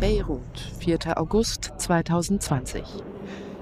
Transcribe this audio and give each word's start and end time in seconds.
Beirut, 0.00 0.40
4. 0.78 1.20
August 1.20 1.72
2020. 1.76 2.82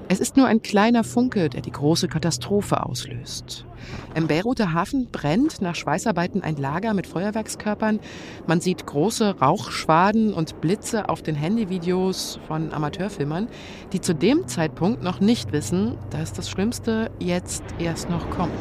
Es 0.06 0.20
ist 0.20 0.36
nur 0.36 0.46
ein 0.46 0.62
kleiner 0.62 1.02
Funke, 1.02 1.48
der 1.48 1.62
die 1.62 1.72
große 1.72 2.06
Katastrophe 2.06 2.86
auslöst. 2.86 3.66
Im 4.14 4.28
Beiruter 4.28 4.72
Hafen 4.72 5.08
brennt 5.10 5.60
nach 5.60 5.74
Schweißarbeiten 5.74 6.44
ein 6.44 6.54
Lager 6.54 6.94
mit 6.94 7.08
Feuerwerkskörpern. 7.08 7.98
Man 8.46 8.60
sieht 8.60 8.86
große 8.86 9.40
Rauchschwaden 9.40 10.32
und 10.32 10.60
Blitze 10.60 11.08
auf 11.08 11.22
den 11.22 11.34
Handyvideos 11.34 12.38
von 12.46 12.72
Amateurfilmern, 12.72 13.48
die 13.92 14.00
zu 14.00 14.14
dem 14.14 14.46
Zeitpunkt 14.46 15.02
noch 15.02 15.18
nicht 15.18 15.50
wissen, 15.50 15.98
dass 16.10 16.32
das 16.32 16.48
Schlimmste 16.48 17.10
jetzt 17.18 17.64
erst 17.80 18.10
noch 18.10 18.30
kommt. 18.30 18.52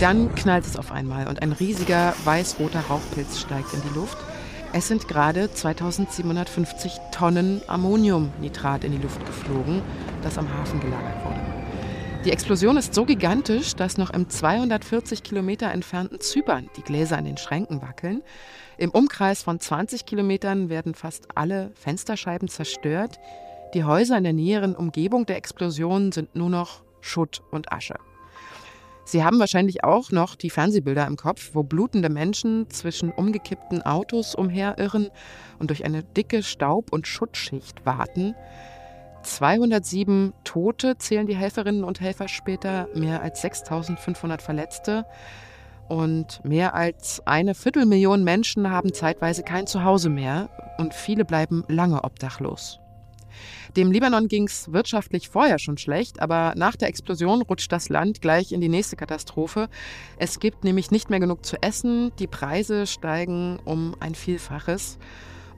Dann 0.00 0.34
knallt 0.34 0.64
es 0.64 0.78
auf 0.78 0.92
einmal 0.92 1.28
und 1.28 1.42
ein 1.42 1.52
riesiger 1.52 2.14
weiß-roter 2.24 2.80
Rauchpilz 2.88 3.38
steigt 3.38 3.74
in 3.74 3.82
die 3.82 3.94
Luft. 3.94 4.16
Es 4.72 4.88
sind 4.88 5.08
gerade 5.08 5.52
2750 5.52 6.92
Tonnen 7.12 7.60
Ammoniumnitrat 7.66 8.84
in 8.84 8.92
die 8.92 8.98
Luft 8.98 9.24
geflogen, 9.26 9.82
das 10.22 10.38
am 10.38 10.50
Hafen 10.50 10.80
gelagert 10.80 11.22
wurde. 11.22 11.40
Die 12.24 12.30
Explosion 12.30 12.78
ist 12.78 12.94
so 12.94 13.04
gigantisch, 13.04 13.74
dass 13.74 13.98
noch 13.98 14.08
im 14.08 14.30
240 14.30 15.22
Kilometer 15.22 15.70
entfernten 15.70 16.18
Zypern 16.18 16.70
die 16.78 16.82
Gläser 16.82 17.18
an 17.18 17.26
den 17.26 17.36
Schränken 17.36 17.82
wackeln. 17.82 18.22
Im 18.78 18.92
Umkreis 18.92 19.42
von 19.42 19.60
20 19.60 20.06
Kilometern 20.06 20.70
werden 20.70 20.94
fast 20.94 21.28
alle 21.34 21.72
Fensterscheiben 21.74 22.48
zerstört. 22.48 23.18
Die 23.74 23.84
Häuser 23.84 24.16
in 24.16 24.24
der 24.24 24.32
näheren 24.32 24.74
Umgebung 24.74 25.26
der 25.26 25.36
Explosion 25.36 26.10
sind 26.10 26.34
nur 26.34 26.48
noch 26.48 26.80
Schutt 27.02 27.42
und 27.50 27.70
Asche. 27.70 27.96
Sie 29.10 29.24
haben 29.24 29.40
wahrscheinlich 29.40 29.82
auch 29.82 30.12
noch 30.12 30.36
die 30.36 30.50
Fernsehbilder 30.50 31.04
im 31.08 31.16
Kopf, 31.16 31.50
wo 31.54 31.64
blutende 31.64 32.08
Menschen 32.08 32.70
zwischen 32.70 33.10
umgekippten 33.10 33.82
Autos 33.82 34.36
umherirren 34.36 35.10
und 35.58 35.70
durch 35.70 35.84
eine 35.84 36.04
dicke 36.04 36.44
Staub- 36.44 36.92
und 36.92 37.08
Schutzschicht 37.08 37.84
warten. 37.84 38.36
207 39.24 40.32
Tote 40.44 40.96
zählen 40.96 41.26
die 41.26 41.34
Helferinnen 41.34 41.82
und 41.82 42.00
Helfer 42.00 42.28
später, 42.28 42.86
mehr 42.94 43.20
als 43.20 43.40
6500 43.40 44.42
Verletzte 44.42 45.04
und 45.88 46.44
mehr 46.44 46.74
als 46.74 47.20
eine 47.26 47.56
Viertelmillion 47.56 48.22
Menschen 48.22 48.70
haben 48.70 48.94
zeitweise 48.94 49.42
kein 49.42 49.66
Zuhause 49.66 50.08
mehr 50.08 50.50
und 50.78 50.94
viele 50.94 51.24
bleiben 51.24 51.64
lange 51.66 52.04
obdachlos. 52.04 52.79
Dem 53.76 53.92
Libanon 53.92 54.28
ging 54.28 54.44
es 54.44 54.72
wirtschaftlich 54.72 55.28
vorher 55.28 55.58
schon 55.58 55.78
schlecht, 55.78 56.20
aber 56.20 56.54
nach 56.56 56.76
der 56.76 56.88
Explosion 56.88 57.42
rutscht 57.42 57.72
das 57.72 57.88
Land 57.88 58.20
gleich 58.20 58.52
in 58.52 58.60
die 58.60 58.68
nächste 58.68 58.96
Katastrophe. 58.96 59.68
Es 60.18 60.40
gibt 60.40 60.64
nämlich 60.64 60.90
nicht 60.90 61.10
mehr 61.10 61.20
genug 61.20 61.44
zu 61.44 61.62
essen, 61.62 62.12
die 62.18 62.26
Preise 62.26 62.86
steigen 62.86 63.58
um 63.64 63.94
ein 64.00 64.14
Vielfaches 64.14 64.98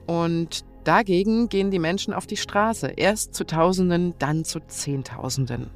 und 0.05 0.65
dagegen 0.83 1.49
gehen 1.49 1.71
die 1.71 1.79
Menschen 1.79 2.13
auf 2.13 2.27
die 2.27 2.37
Straße, 2.37 2.93
erst 2.97 3.33
zu 3.33 3.45
Tausenden, 3.45 4.13
dann 4.19 4.43
zu 4.43 4.59
Zehntausenden. 4.59 5.69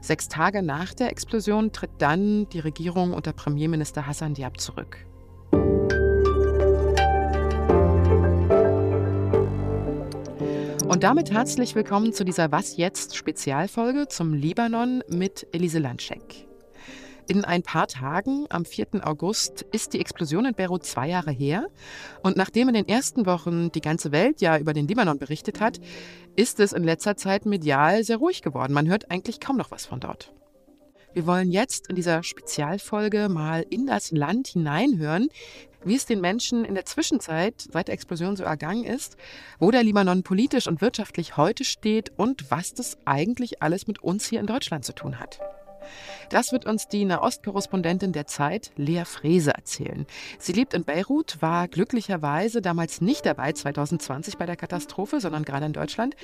Sechs 0.00 0.28
Tage 0.28 0.62
nach 0.62 0.94
der 0.94 1.10
Explosion 1.10 1.70
tritt 1.70 1.92
dann 1.98 2.48
die 2.48 2.58
Regierung 2.58 3.12
unter 3.12 3.32
Premierminister 3.32 4.06
Hassan 4.06 4.34
Diab 4.34 4.58
zurück. 4.58 5.06
Und 10.92 11.04
damit 11.04 11.30
herzlich 11.30 11.74
willkommen 11.74 12.12
zu 12.12 12.22
dieser 12.22 12.52
Was 12.52 12.76
jetzt 12.76 13.16
Spezialfolge 13.16 14.08
zum 14.08 14.34
Libanon 14.34 15.02
mit 15.08 15.46
Elise 15.52 15.78
Landschek. 15.78 16.46
In 17.26 17.46
ein 17.46 17.62
paar 17.62 17.86
Tagen, 17.86 18.44
am 18.50 18.66
4. 18.66 19.00
August, 19.02 19.62
ist 19.72 19.94
die 19.94 20.00
Explosion 20.00 20.44
in 20.44 20.52
Beirut 20.52 20.84
zwei 20.84 21.08
Jahre 21.08 21.30
her. 21.30 21.68
Und 22.22 22.36
nachdem 22.36 22.68
in 22.68 22.74
den 22.74 22.88
ersten 22.88 23.24
Wochen 23.24 23.72
die 23.72 23.80
ganze 23.80 24.12
Welt 24.12 24.42
ja 24.42 24.58
über 24.58 24.74
den 24.74 24.86
Libanon 24.86 25.18
berichtet 25.18 25.60
hat, 25.60 25.80
ist 26.36 26.60
es 26.60 26.74
in 26.74 26.84
letzter 26.84 27.16
Zeit 27.16 27.46
medial 27.46 28.04
sehr 28.04 28.18
ruhig 28.18 28.42
geworden. 28.42 28.74
Man 28.74 28.86
hört 28.86 29.10
eigentlich 29.10 29.40
kaum 29.40 29.56
noch 29.56 29.70
was 29.70 29.86
von 29.86 29.98
dort. 29.98 30.34
Wir 31.14 31.26
wollen 31.26 31.50
jetzt 31.50 31.88
in 31.88 31.96
dieser 31.96 32.22
Spezialfolge 32.22 33.30
mal 33.30 33.64
in 33.70 33.86
das 33.86 34.10
Land 34.10 34.48
hineinhören, 34.48 35.30
wie 35.84 35.96
es 35.96 36.06
den 36.06 36.20
Menschen 36.20 36.64
in 36.64 36.74
der 36.74 36.84
Zwischenzeit 36.84 37.66
seit 37.72 37.88
der 37.88 37.94
Explosion 37.94 38.36
so 38.36 38.44
ergangen 38.44 38.84
ist, 38.84 39.16
wo 39.58 39.70
der 39.70 39.82
Libanon 39.82 40.22
politisch 40.22 40.66
und 40.66 40.80
wirtschaftlich 40.80 41.36
heute 41.36 41.64
steht 41.64 42.12
und 42.16 42.50
was 42.50 42.74
das 42.74 42.98
eigentlich 43.04 43.62
alles 43.62 43.86
mit 43.86 44.02
uns 44.02 44.26
hier 44.26 44.40
in 44.40 44.46
Deutschland 44.46 44.84
zu 44.84 44.94
tun 44.94 45.18
hat. 45.18 45.40
Das 46.30 46.52
wird 46.52 46.64
uns 46.64 46.88
die 46.88 47.04
Nahostkorrespondentin 47.04 48.12
der 48.12 48.26
Zeit, 48.26 48.70
Lea 48.76 49.04
Frese, 49.04 49.52
erzählen. 49.52 50.06
Sie 50.38 50.52
lebt 50.52 50.74
in 50.74 50.84
Beirut, 50.84 51.38
war 51.40 51.68
glücklicherweise 51.68 52.62
damals 52.62 53.00
nicht 53.00 53.26
dabei 53.26 53.52
2020 53.52 54.38
bei 54.38 54.46
der 54.46 54.56
Katastrophe, 54.56 55.20
sondern 55.20 55.44
gerade 55.44 55.66
in 55.66 55.72
Deutschland. 55.72 56.14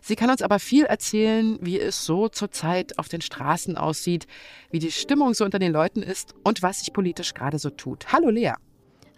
Sie 0.00 0.16
kann 0.16 0.30
uns 0.30 0.42
aber 0.42 0.58
viel 0.58 0.84
erzählen, 0.84 1.58
wie 1.60 1.78
es 1.78 2.04
so 2.04 2.28
zurzeit 2.28 2.98
auf 2.98 3.08
den 3.08 3.20
Straßen 3.20 3.76
aussieht, 3.76 4.26
wie 4.70 4.78
die 4.78 4.92
Stimmung 4.92 5.34
so 5.34 5.44
unter 5.44 5.58
den 5.58 5.72
Leuten 5.72 6.02
ist 6.02 6.34
und 6.42 6.62
was 6.62 6.80
sich 6.80 6.92
politisch 6.92 7.34
gerade 7.34 7.58
so 7.58 7.70
tut. 7.70 8.12
Hallo 8.12 8.30
Lea. 8.30 8.54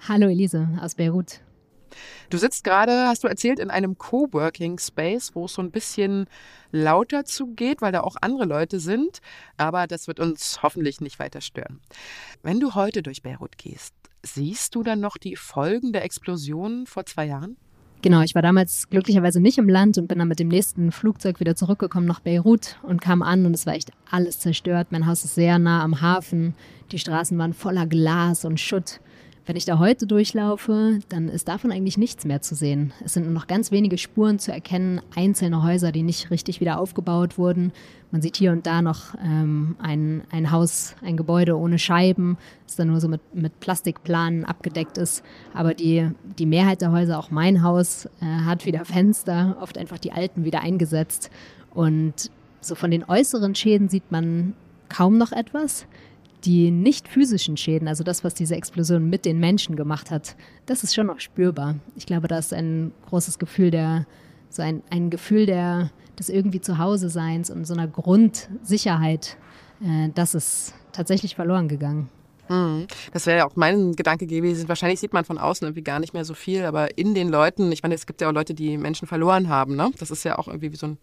Hallo 0.00 0.28
Elise 0.28 0.68
aus 0.80 0.94
Beirut. 0.94 1.40
Du 2.30 2.38
sitzt 2.38 2.64
gerade, 2.64 3.06
hast 3.06 3.24
du 3.24 3.28
erzählt, 3.28 3.58
in 3.58 3.70
einem 3.70 3.98
Coworking 3.98 4.78
Space, 4.78 5.34
wo 5.34 5.46
es 5.46 5.54
so 5.54 5.62
ein 5.62 5.70
bisschen 5.70 6.26
lauter 6.72 7.24
zugeht, 7.24 7.80
weil 7.80 7.92
da 7.92 8.00
auch 8.00 8.16
andere 8.20 8.44
Leute 8.44 8.80
sind. 8.80 9.20
Aber 9.56 9.86
das 9.86 10.08
wird 10.08 10.20
uns 10.20 10.62
hoffentlich 10.62 11.00
nicht 11.00 11.18
weiter 11.18 11.40
stören. 11.40 11.80
Wenn 12.42 12.60
du 12.60 12.74
heute 12.74 13.02
durch 13.02 13.22
Beirut 13.22 13.58
gehst, 13.58 13.94
siehst 14.22 14.74
du 14.74 14.82
dann 14.82 15.00
noch 15.00 15.16
die 15.16 15.36
Folgen 15.36 15.92
der 15.92 16.04
Explosion 16.04 16.86
vor 16.86 17.06
zwei 17.06 17.26
Jahren? 17.26 17.56
Genau, 18.02 18.20
ich 18.20 18.34
war 18.34 18.42
damals 18.42 18.88
glücklicherweise 18.88 19.40
nicht 19.40 19.58
im 19.58 19.68
Land 19.68 19.98
und 19.98 20.06
bin 20.06 20.18
dann 20.18 20.28
mit 20.28 20.38
dem 20.38 20.48
nächsten 20.48 20.92
Flugzeug 20.92 21.40
wieder 21.40 21.56
zurückgekommen 21.56 22.06
nach 22.06 22.20
Beirut 22.20 22.76
und 22.82 23.00
kam 23.00 23.22
an 23.22 23.46
und 23.46 23.54
es 23.54 23.66
war 23.66 23.74
echt 23.74 23.90
alles 24.10 24.38
zerstört. 24.38 24.88
Mein 24.90 25.06
Haus 25.06 25.24
ist 25.24 25.34
sehr 25.34 25.58
nah 25.58 25.82
am 25.82 26.00
Hafen. 26.00 26.54
Die 26.92 26.98
Straßen 26.98 27.36
waren 27.38 27.54
voller 27.54 27.86
Glas 27.86 28.44
und 28.44 28.60
Schutt. 28.60 29.00
Wenn 29.46 29.54
ich 29.54 29.64
da 29.64 29.78
heute 29.78 30.08
durchlaufe, 30.08 30.98
dann 31.08 31.28
ist 31.28 31.46
davon 31.46 31.70
eigentlich 31.70 31.96
nichts 31.96 32.24
mehr 32.24 32.42
zu 32.42 32.56
sehen. 32.56 32.92
Es 33.04 33.12
sind 33.12 33.26
nur 33.26 33.32
noch 33.32 33.46
ganz 33.46 33.70
wenige 33.70 33.96
Spuren 33.96 34.40
zu 34.40 34.50
erkennen, 34.50 35.00
einzelne 35.14 35.62
Häuser, 35.62 35.92
die 35.92 36.02
nicht 36.02 36.32
richtig 36.32 36.60
wieder 36.60 36.80
aufgebaut 36.80 37.38
wurden. 37.38 37.70
Man 38.10 38.22
sieht 38.22 38.36
hier 38.36 38.50
und 38.50 38.66
da 38.66 38.82
noch 38.82 39.14
ähm, 39.24 39.76
ein, 39.78 40.22
ein 40.32 40.50
Haus, 40.50 40.96
ein 41.00 41.16
Gebäude 41.16 41.56
ohne 41.56 41.78
Scheiben, 41.78 42.38
das 42.66 42.74
dann 42.74 42.88
nur 42.88 43.00
so 43.00 43.06
mit, 43.06 43.20
mit 43.36 43.60
Plastikplanen 43.60 44.44
abgedeckt 44.44 44.98
ist. 44.98 45.22
Aber 45.54 45.74
die, 45.74 46.10
die 46.40 46.46
Mehrheit 46.46 46.80
der 46.80 46.90
Häuser, 46.90 47.16
auch 47.16 47.30
mein 47.30 47.62
Haus, 47.62 48.06
äh, 48.20 48.24
hat 48.24 48.66
wieder 48.66 48.84
Fenster, 48.84 49.58
oft 49.60 49.78
einfach 49.78 49.98
die 49.98 50.10
alten 50.10 50.44
wieder 50.44 50.62
eingesetzt. 50.62 51.30
Und 51.72 52.32
so 52.60 52.74
von 52.74 52.90
den 52.90 53.04
äußeren 53.04 53.54
Schäden 53.54 53.88
sieht 53.88 54.10
man 54.10 54.54
kaum 54.88 55.18
noch 55.18 55.30
etwas 55.30 55.86
die 56.44 56.70
nicht 56.70 57.08
physischen 57.08 57.56
Schäden, 57.56 57.88
also 57.88 58.04
das, 58.04 58.24
was 58.24 58.34
diese 58.34 58.56
Explosion 58.56 59.08
mit 59.08 59.24
den 59.24 59.38
Menschen 59.38 59.76
gemacht 59.76 60.10
hat, 60.10 60.36
das 60.66 60.84
ist 60.84 60.94
schon 60.94 61.06
noch 61.06 61.20
spürbar. 61.20 61.76
Ich 61.97 62.06
glaube, 62.06 62.28
da 62.28 62.38
ist 62.38 62.52
ein 62.52 62.92
großes 63.08 63.38
Gefühl 63.38 63.70
der, 63.70 64.06
so 64.48 64.62
ein, 64.62 64.82
ein 64.91 65.10
Gefühl 65.10 65.47
der, 65.47 65.91
des 66.19 66.28
irgendwie 66.28 66.60
Zuhause-Seins 66.60 67.50
und 67.50 67.66
so 67.66 67.74
einer 67.74 67.88
Grundsicherheit, 67.88 69.36
äh, 69.82 70.10
das 70.14 70.34
ist 70.34 70.74
tatsächlich 70.92 71.34
verloren 71.34 71.69
gegangen. 71.69 72.08
Hm. 72.48 72.86
Das 73.12 73.26
wäre 73.26 73.38
ja 73.38 73.47
auch 73.47 73.56
mein 73.56 73.97
Gedanke 73.97 74.26
gewesen. 74.26 74.68
Wahrscheinlich 74.68 75.00
sieht 75.00 75.12
man 75.12 75.24
von 75.24 75.38
außen 75.38 75.66
irgendwie 75.66 75.82
gar 75.82 75.98
nicht 75.98 76.14
mehr 76.14 76.24
so 76.24 76.34
viel, 76.34 76.64
aber 76.64 76.97
in 76.97 77.14
den 77.14 77.28
Leuten, 77.28 77.72
ich 77.72 77.82
meine, 77.82 77.94
es 77.94 78.06
gibt 78.06 78.20
ja 78.20 78.28
auch 78.28 78.32
Leute, 78.32 78.54
die 78.54 78.78
Menschen 78.78 79.08
verloren 79.08 79.48
haben, 79.48 79.74
ne? 79.74 79.91
Das 79.98 80.12
ist 80.12 80.24
ja 80.24 80.38
auch 80.38 80.47
irgendwie 80.47 80.72
wie 80.72 80.76
so 80.76 80.86
ein 80.86 80.98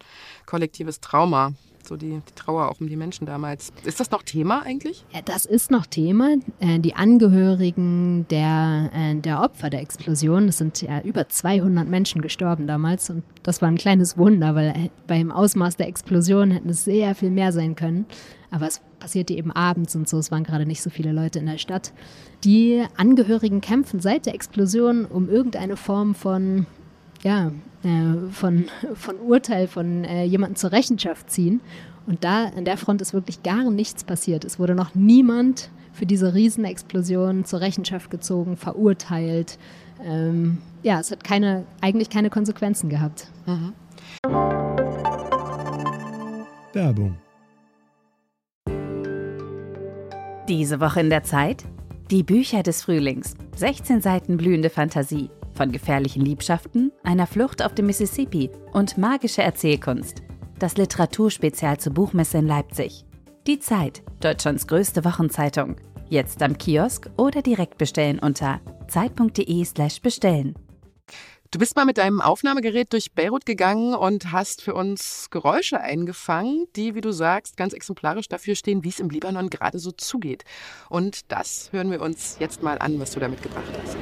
kollektives 0.45 1.01
Trauma 1.01 1.53
so 1.87 1.97
die, 1.97 2.09
die, 2.11 2.35
Trauer 2.35 2.69
auch 2.69 2.79
um 2.79 2.87
die 2.87 2.95
Menschen 2.95 3.25
damals. 3.25 3.71
Ist 3.83 3.99
das 3.99 4.11
noch 4.11 4.23
Thema 4.23 4.63
eigentlich? 4.63 5.05
Ja, 5.11 5.21
das 5.21 5.45
ist 5.45 5.71
noch 5.71 5.85
Thema. 5.85 6.35
Äh, 6.59 6.79
die 6.79 6.95
Angehörigen 6.95 8.25
der, 8.29 8.89
äh, 8.93 9.15
der 9.15 9.41
Opfer 9.41 9.69
der 9.69 9.81
Explosion, 9.81 10.47
es 10.47 10.57
sind 10.57 10.81
ja 10.81 11.01
über 11.01 11.27
200 11.27 11.87
Menschen 11.87 12.21
gestorben 12.21 12.67
damals 12.67 13.09
und 13.09 13.23
das 13.43 13.61
war 13.61 13.69
ein 13.69 13.77
kleines 13.77 14.17
Wunder, 14.17 14.55
weil 14.55 14.69
äh, 14.69 14.89
beim 15.07 15.31
Ausmaß 15.31 15.77
der 15.77 15.87
Explosion 15.87 16.51
hätten 16.51 16.69
es 16.69 16.83
sehr 16.83 17.15
viel 17.15 17.31
mehr 17.31 17.51
sein 17.51 17.75
können. 17.75 18.05
Aber 18.51 18.67
es 18.67 18.81
passierte 18.99 19.33
eben 19.33 19.51
abends 19.51 19.95
und 19.95 20.07
so, 20.07 20.19
es 20.19 20.29
waren 20.29 20.43
gerade 20.43 20.67
nicht 20.67 20.83
so 20.83 20.91
viele 20.91 21.11
Leute 21.11 21.39
in 21.39 21.47
der 21.47 21.57
Stadt. 21.57 21.91
Die 22.43 22.83
Angehörigen 22.97 23.61
kämpfen 23.61 23.99
seit 23.99 24.27
der 24.27 24.35
Explosion 24.35 25.05
um 25.05 25.27
irgendeine 25.27 25.75
Form 25.75 26.13
von 26.13 26.67
ja, 27.23 27.51
äh, 27.83 28.31
von, 28.31 28.65
von 28.93 29.17
Urteil 29.17 29.67
von 29.67 30.03
äh, 30.03 30.23
jemandem 30.25 30.55
zur 30.55 30.71
Rechenschaft 30.71 31.29
ziehen. 31.29 31.61
Und 32.05 32.23
da 32.23 32.47
an 32.55 32.65
der 32.65 32.77
Front 32.77 33.01
ist 33.01 33.13
wirklich 33.13 33.43
gar 33.43 33.69
nichts 33.71 34.03
passiert. 34.03 34.43
Es 34.43 34.59
wurde 34.59 34.75
noch 34.75 34.93
niemand 34.93 35.69
für 35.93 36.05
diese 36.05 36.33
Riesenexplosion 36.33 37.45
zur 37.45 37.61
Rechenschaft 37.61 38.11
gezogen, 38.11 38.57
verurteilt. 38.57 39.57
Ähm, 40.03 40.57
ja, 40.81 40.99
es 40.99 41.11
hat 41.11 41.23
keine, 41.23 41.65
eigentlich 41.79 42.09
keine 42.09 42.29
Konsequenzen 42.29 42.89
gehabt. 42.89 43.27
Mhm. 43.45 43.73
Werbung. 46.73 47.15
Diese 50.49 50.81
Woche 50.81 50.99
in 50.99 51.09
der 51.09 51.23
Zeit? 51.23 51.63
Die 52.11 52.23
Bücher 52.23 52.63
des 52.63 52.83
Frühlings. 52.83 53.35
16 53.55 54.01
Seiten 54.01 54.35
blühende 54.35 54.69
Fantasie. 54.69 55.29
Von 55.55 55.71
gefährlichen 55.71 56.25
Liebschaften, 56.25 56.91
einer 57.03 57.27
Flucht 57.27 57.63
auf 57.63 57.75
dem 57.75 57.85
Mississippi 57.85 58.49
und 58.71 58.97
magische 58.97 59.43
Erzählkunst. 59.43 60.23
Das 60.57 60.77
Literaturspezial 60.77 61.79
zur 61.79 61.93
Buchmesse 61.93 62.39
in 62.39 62.47
Leipzig. 62.47 63.05
Die 63.45 63.59
Zeit, 63.59 64.03
Deutschlands 64.19 64.67
größte 64.67 65.05
Wochenzeitung. 65.05 65.75
Jetzt 66.09 66.41
am 66.41 66.57
Kiosk 66.57 67.09
oder 67.17 67.41
direkt 67.41 67.77
bestellen 67.77 68.19
unter 68.19 68.61
zeit.de/slash 68.87 70.01
bestellen. 70.01 70.55
Du 71.51 71.59
bist 71.59 71.75
mal 71.75 71.85
mit 71.85 71.99
deinem 71.99 72.19
Aufnahmegerät 72.19 72.91
durch 72.93 73.13
Beirut 73.13 73.45
gegangen 73.45 73.93
und 73.93 74.31
hast 74.31 74.63
für 74.63 74.73
uns 74.73 75.29
Geräusche 75.29 75.79
eingefangen, 75.79 76.65
die, 76.75 76.95
wie 76.95 77.01
du 77.01 77.11
sagst, 77.11 77.57
ganz 77.57 77.73
exemplarisch 77.73 78.27
dafür 78.27 78.55
stehen, 78.55 78.83
wie 78.83 78.89
es 78.89 78.99
im 78.99 79.11
Libanon 79.11 79.51
gerade 79.51 79.77
so 79.77 79.91
zugeht. 79.91 80.45
Und 80.89 81.31
das 81.31 81.71
hören 81.71 81.91
wir 81.91 82.01
uns 82.01 82.37
jetzt 82.39 82.63
mal 82.63 82.79
an, 82.79 82.99
was 82.99 83.11
du 83.11 83.19
da 83.19 83.27
mitgebracht 83.27 83.71
hast. 83.83 83.97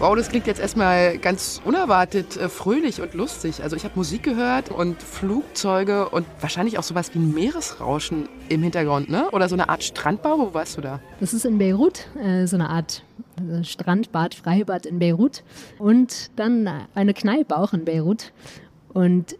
Wow, 0.00 0.14
das 0.14 0.28
klingt 0.28 0.46
jetzt 0.46 0.60
erstmal 0.60 1.18
ganz 1.18 1.60
unerwartet 1.64 2.36
äh, 2.36 2.48
fröhlich 2.48 3.00
und 3.02 3.14
lustig. 3.14 3.64
Also 3.64 3.74
ich 3.74 3.82
habe 3.82 3.94
Musik 3.96 4.22
gehört 4.22 4.70
und 4.70 5.02
Flugzeuge 5.02 6.08
und 6.10 6.24
wahrscheinlich 6.40 6.78
auch 6.78 6.84
sowas 6.84 7.12
wie 7.14 7.18
ein 7.18 7.34
Meeresrauschen 7.34 8.28
im 8.48 8.62
Hintergrund, 8.62 9.10
ne? 9.10 9.28
Oder 9.32 9.48
so 9.48 9.56
eine 9.56 9.68
Art 9.68 9.82
Strandbau. 9.82 10.38
Wo 10.38 10.54
warst 10.54 10.76
du 10.76 10.82
da? 10.82 11.00
Das 11.18 11.34
ist 11.34 11.44
in 11.44 11.58
Beirut, 11.58 12.06
äh, 12.22 12.46
so 12.46 12.54
eine 12.54 12.70
Art 12.70 13.02
äh, 13.38 13.64
Strandbad, 13.64 14.36
Freibad 14.36 14.86
in 14.86 15.00
Beirut 15.00 15.42
und 15.80 16.30
dann 16.36 16.70
eine 16.94 17.12
Kneipe 17.12 17.56
auch 17.56 17.72
in 17.72 17.84
Beirut. 17.84 18.32
Und 18.94 19.36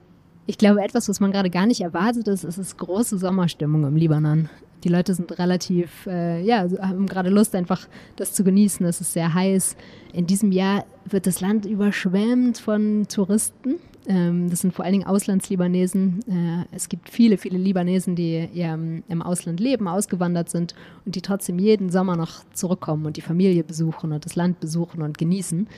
ich 0.47 0.59
glaube, 0.59 0.83
etwas, 0.83 1.09
was 1.09 1.21
man 1.21 1.31
gerade 1.31 1.51
gar 1.51 1.67
nicht 1.67 1.83
erwartet 1.83 2.27
ist, 2.27 2.43
ist 2.43 2.79
große 2.79 3.17
Sommerstimmung 3.19 3.85
im 3.85 3.95
Libanon 3.95 4.51
die 4.85 4.89
Leute 4.89 5.15
sind 5.15 5.39
relativ, 5.39 6.07
äh, 6.07 6.41
ja, 6.43 6.67
haben 6.81 7.07
gerade 7.07 7.31
Lust, 7.31 7.55
einfach 7.55 7.89
das 8.17 8.33
zu 8.33 8.45
genießen. 8.45 8.85
Es 8.87 9.01
ist 9.01 9.13
sehr 9.13 9.35
heiß. 9.35 9.77
In 10.13 10.27
diesem 10.27 10.53
Jahr 10.53 10.85
wird 11.05 11.27
das 11.27 11.41
Land 11.41 11.67
überschwemmt 11.67 12.59
von 12.59 13.07
Touristen. 13.09 13.77
Ähm, 14.09 14.49
das 14.49 14.61
sind 14.61 14.73
vor 14.75 14.85
allen 14.85 14.93
Dingen 14.93 15.07
Auslandslibanesen. 15.07 16.21
Äh, 16.27 16.75
es 16.75 16.89
gibt 16.89 17.11
viele, 17.11 17.37
viele 17.37 17.59
Libanesen, 17.59 18.17
die 18.17 18.49
ja 18.55 18.75
im 18.75 19.23
Ausland 19.23 19.61
leben, 19.61 19.87
ausgewandert 19.87 20.49
sind 20.49 20.75
und 21.05 21.15
die 21.15 21.21
trotzdem 21.21 21.59
jeden 21.59 21.91
Sommer 21.91 22.17
noch 22.17 22.43
zurückkommen 22.55 23.05
und 23.05 23.19
die 23.19 23.21
Familie 23.21 23.63
besuchen 23.65 24.13
und 24.13 24.25
das 24.25 24.35
Land 24.35 24.61
besuchen 24.61 25.03
und 25.03 25.19
genießen. 25.19 25.69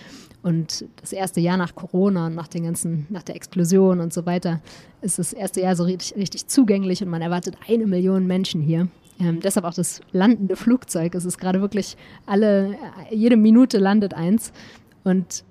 Und 0.43 0.87
das 1.01 1.13
erste 1.13 1.41
Jahr 1.41 1.57
nach 1.57 1.75
Corona, 1.75 2.31
nach 2.31 2.49
den 2.49 2.65
ganzen, 2.65 3.07
nach 3.11 3.25
der 3.25 3.35
Explosion 3.35 4.01
und 4.01 4.13
so 4.13 4.25
weiter, 4.25 4.61
ist 5.03 5.19
das 5.19 5.33
erste 5.33 5.61
Jahr 5.61 5.75
so 5.75 5.83
richtig, 5.83 6.17
richtig 6.17 6.47
zugänglich 6.47 7.03
und 7.03 7.11
man 7.11 7.21
erwartet 7.21 7.57
eine 7.69 7.87
Million 7.87 8.27
Menschen 8.27 8.63
hier. 8.63 8.89
Ähm, 9.19 9.41
deshalb 9.41 9.67
auch 9.67 9.75
das 9.75 10.01
landende 10.13 10.55
Flugzeug. 10.55 11.15
Es 11.15 11.25
ist 11.25 11.39
gerade 11.39 11.61
wirklich 11.61 11.97
alle, 12.27 12.77
jede 13.11 13.37
Minute 13.37 13.79
landet 13.79 14.15
eins. 14.15 14.53
Und 15.03 15.45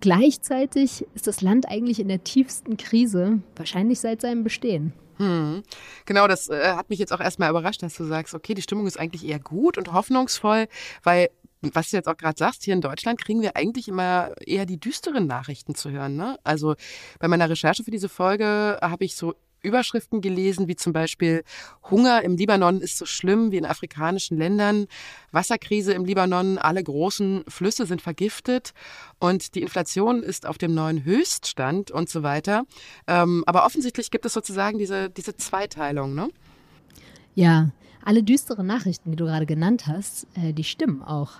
gleichzeitig 0.00 1.06
ist 1.14 1.26
das 1.26 1.40
Land 1.40 1.68
eigentlich 1.68 2.00
in 2.00 2.08
der 2.08 2.24
tiefsten 2.24 2.76
Krise, 2.76 3.40
wahrscheinlich 3.56 4.00
seit 4.00 4.20
seinem 4.20 4.44
Bestehen. 4.44 4.92
Hm. 5.16 5.62
Genau, 6.06 6.26
das 6.26 6.48
äh, 6.48 6.72
hat 6.74 6.88
mich 6.88 6.98
jetzt 6.98 7.12
auch 7.12 7.20
erstmal 7.20 7.50
überrascht, 7.50 7.82
dass 7.82 7.94
du 7.94 8.04
sagst, 8.04 8.34
okay, 8.34 8.54
die 8.54 8.62
Stimmung 8.62 8.86
ist 8.86 8.98
eigentlich 8.98 9.26
eher 9.26 9.38
gut 9.38 9.76
und 9.76 9.92
hoffnungsvoll, 9.92 10.66
weil 11.02 11.28
was 11.60 11.90
du 11.90 11.96
jetzt 11.96 12.08
auch 12.08 12.16
gerade 12.16 12.38
sagst, 12.38 12.64
hier 12.64 12.72
in 12.72 12.80
Deutschland 12.80 13.22
kriegen 13.22 13.42
wir 13.42 13.54
eigentlich 13.54 13.86
immer 13.86 14.32
eher 14.46 14.64
die 14.64 14.80
düsteren 14.80 15.26
Nachrichten 15.26 15.74
zu 15.74 15.90
hören. 15.90 16.16
Ne? 16.16 16.38
Also 16.42 16.74
bei 17.18 17.28
meiner 17.28 17.50
Recherche 17.50 17.84
für 17.84 17.90
diese 17.90 18.08
Folge 18.08 18.78
habe 18.80 19.04
ich 19.04 19.14
so 19.14 19.34
Überschriften 19.62 20.20
gelesen, 20.20 20.68
wie 20.68 20.76
zum 20.76 20.92
Beispiel 20.92 21.44
Hunger 21.90 22.22
im 22.22 22.36
Libanon 22.36 22.80
ist 22.80 22.98
so 22.98 23.06
schlimm 23.06 23.52
wie 23.52 23.56
in 23.56 23.64
afrikanischen 23.64 24.38
Ländern, 24.38 24.86
Wasserkrise 25.32 25.92
im 25.92 26.04
Libanon, 26.04 26.58
alle 26.58 26.82
großen 26.82 27.44
Flüsse 27.48 27.86
sind 27.86 28.02
vergiftet 28.02 28.72
und 29.18 29.54
die 29.54 29.62
Inflation 29.62 30.22
ist 30.22 30.46
auf 30.46 30.58
dem 30.58 30.74
neuen 30.74 31.04
Höchststand 31.04 31.90
und 31.90 32.08
so 32.08 32.22
weiter. 32.22 32.64
Ähm, 33.06 33.44
aber 33.46 33.64
offensichtlich 33.64 34.10
gibt 34.10 34.26
es 34.26 34.32
sozusagen 34.32 34.78
diese, 34.78 35.10
diese 35.10 35.36
Zweiteilung, 35.36 36.14
ne? 36.14 36.28
Ja, 37.34 37.70
alle 38.04 38.22
düsteren 38.22 38.66
Nachrichten, 38.66 39.10
die 39.10 39.16
du 39.16 39.26
gerade 39.26 39.46
genannt 39.46 39.86
hast, 39.86 40.26
äh, 40.34 40.52
die 40.52 40.64
stimmen 40.64 41.02
auch. 41.02 41.32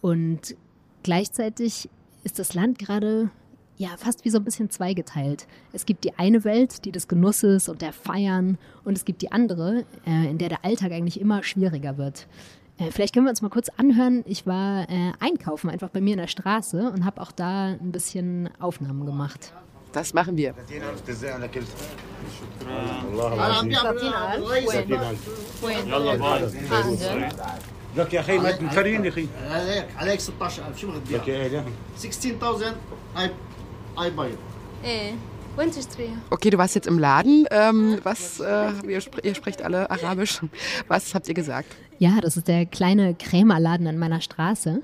Und 0.00 0.56
gleichzeitig 1.02 1.88
ist 2.24 2.38
das 2.38 2.54
Land 2.54 2.78
gerade 2.78 3.30
ja 3.79 3.89
fast 3.97 4.25
wie 4.25 4.29
so 4.29 4.37
ein 4.37 4.43
bisschen 4.43 4.69
zweigeteilt. 4.69 5.47
Es 5.73 5.85
gibt 5.85 6.03
die 6.03 6.17
eine 6.17 6.43
Welt, 6.43 6.85
die 6.85 6.91
des 6.91 7.07
Genusses 7.07 7.69
und 7.69 7.81
der 7.81 7.93
Feiern, 7.93 8.57
und 8.83 8.97
es 8.97 9.05
gibt 9.05 9.21
die 9.21 9.31
andere, 9.31 9.85
äh, 10.05 10.29
in 10.29 10.37
der 10.37 10.49
der 10.49 10.63
Alltag 10.63 10.91
eigentlich 10.91 11.19
immer 11.19 11.43
schwieriger 11.43 11.97
wird. 11.97 12.27
Äh, 12.77 12.91
vielleicht 12.91 13.13
können 13.13 13.25
wir 13.25 13.29
uns 13.29 13.41
mal 13.41 13.49
kurz 13.49 13.69
anhören. 13.77 14.23
Ich 14.27 14.45
war 14.45 14.89
äh, 14.89 15.13
einkaufen 15.19 15.69
einfach 15.69 15.89
bei 15.89 16.01
mir 16.01 16.13
in 16.13 16.19
der 16.19 16.27
Straße 16.27 16.91
und 16.91 17.05
habe 17.05 17.21
auch 17.21 17.31
da 17.31 17.67
ein 17.67 17.91
bisschen 17.91 18.49
Aufnahmen 18.59 19.05
gemacht. 19.05 19.53
Das 19.93 20.13
machen 20.13 20.35
wir. 20.35 20.53
لك 27.95 28.13
يا 28.13 28.19
اخي 28.19 28.37
ما 28.37 28.51
تنفرين 28.51 29.05
يا 29.05 29.09
اخي 29.09 29.27
هيك 29.47 29.87
عليك 29.97 30.19
16000 30.19 30.77
شو 30.77 30.91
بدك 30.91 31.11
لك 31.11 31.27
يا 31.27 31.65
16000 31.97 32.75
I 33.15 33.29
Einmal 33.96 34.28
jetzt. 34.30 34.40
Äh. 34.82 35.12
Okay, 36.30 36.50
du 36.50 36.58
warst 36.58 36.74
jetzt 36.74 36.86
im 36.86 36.98
Laden. 36.98 37.46
Ähm, 37.50 37.98
was, 38.02 38.40
äh, 38.40 38.70
ihr, 38.88 38.98
sp 39.02 39.20
ihr, 39.22 39.34
sprecht 39.34 39.62
alle 39.62 39.90
Arabisch. 39.90 40.40
Was 40.88 41.14
habt 41.14 41.28
ihr 41.28 41.34
gesagt? 41.34 41.74
Ja, 41.98 42.20
das 42.22 42.36
ist 42.36 42.48
der 42.48 42.64
kleine 42.66 43.14
Krämerladen 43.14 43.86
an 43.86 43.98
meiner 43.98 44.20
Straße. 44.20 44.82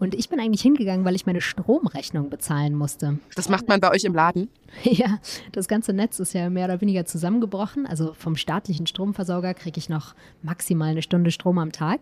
Und 0.00 0.14
ich 0.14 0.30
bin 0.30 0.40
eigentlich 0.40 0.62
hingegangen, 0.62 1.04
weil 1.04 1.14
ich 1.14 1.26
meine 1.26 1.42
Stromrechnung 1.42 2.30
bezahlen 2.30 2.74
musste. 2.74 3.18
Das 3.34 3.50
macht 3.50 3.68
man 3.68 3.80
bei 3.80 3.90
euch 3.90 4.04
im 4.04 4.14
Laden? 4.14 4.48
Ja, 4.84 5.18
das 5.52 5.68
ganze 5.68 5.92
Netz 5.92 6.20
ist 6.20 6.32
ja 6.32 6.48
mehr 6.48 6.64
oder 6.66 6.80
weniger 6.80 7.04
zusammengebrochen. 7.04 7.86
Also 7.86 8.14
vom 8.14 8.36
staatlichen 8.36 8.86
Stromversorger 8.86 9.52
kriege 9.52 9.78
ich 9.78 9.88
noch 9.88 10.14
maximal 10.42 10.90
eine 10.90 11.02
Stunde 11.02 11.30
Strom 11.30 11.58
am 11.58 11.72
Tag. 11.72 12.00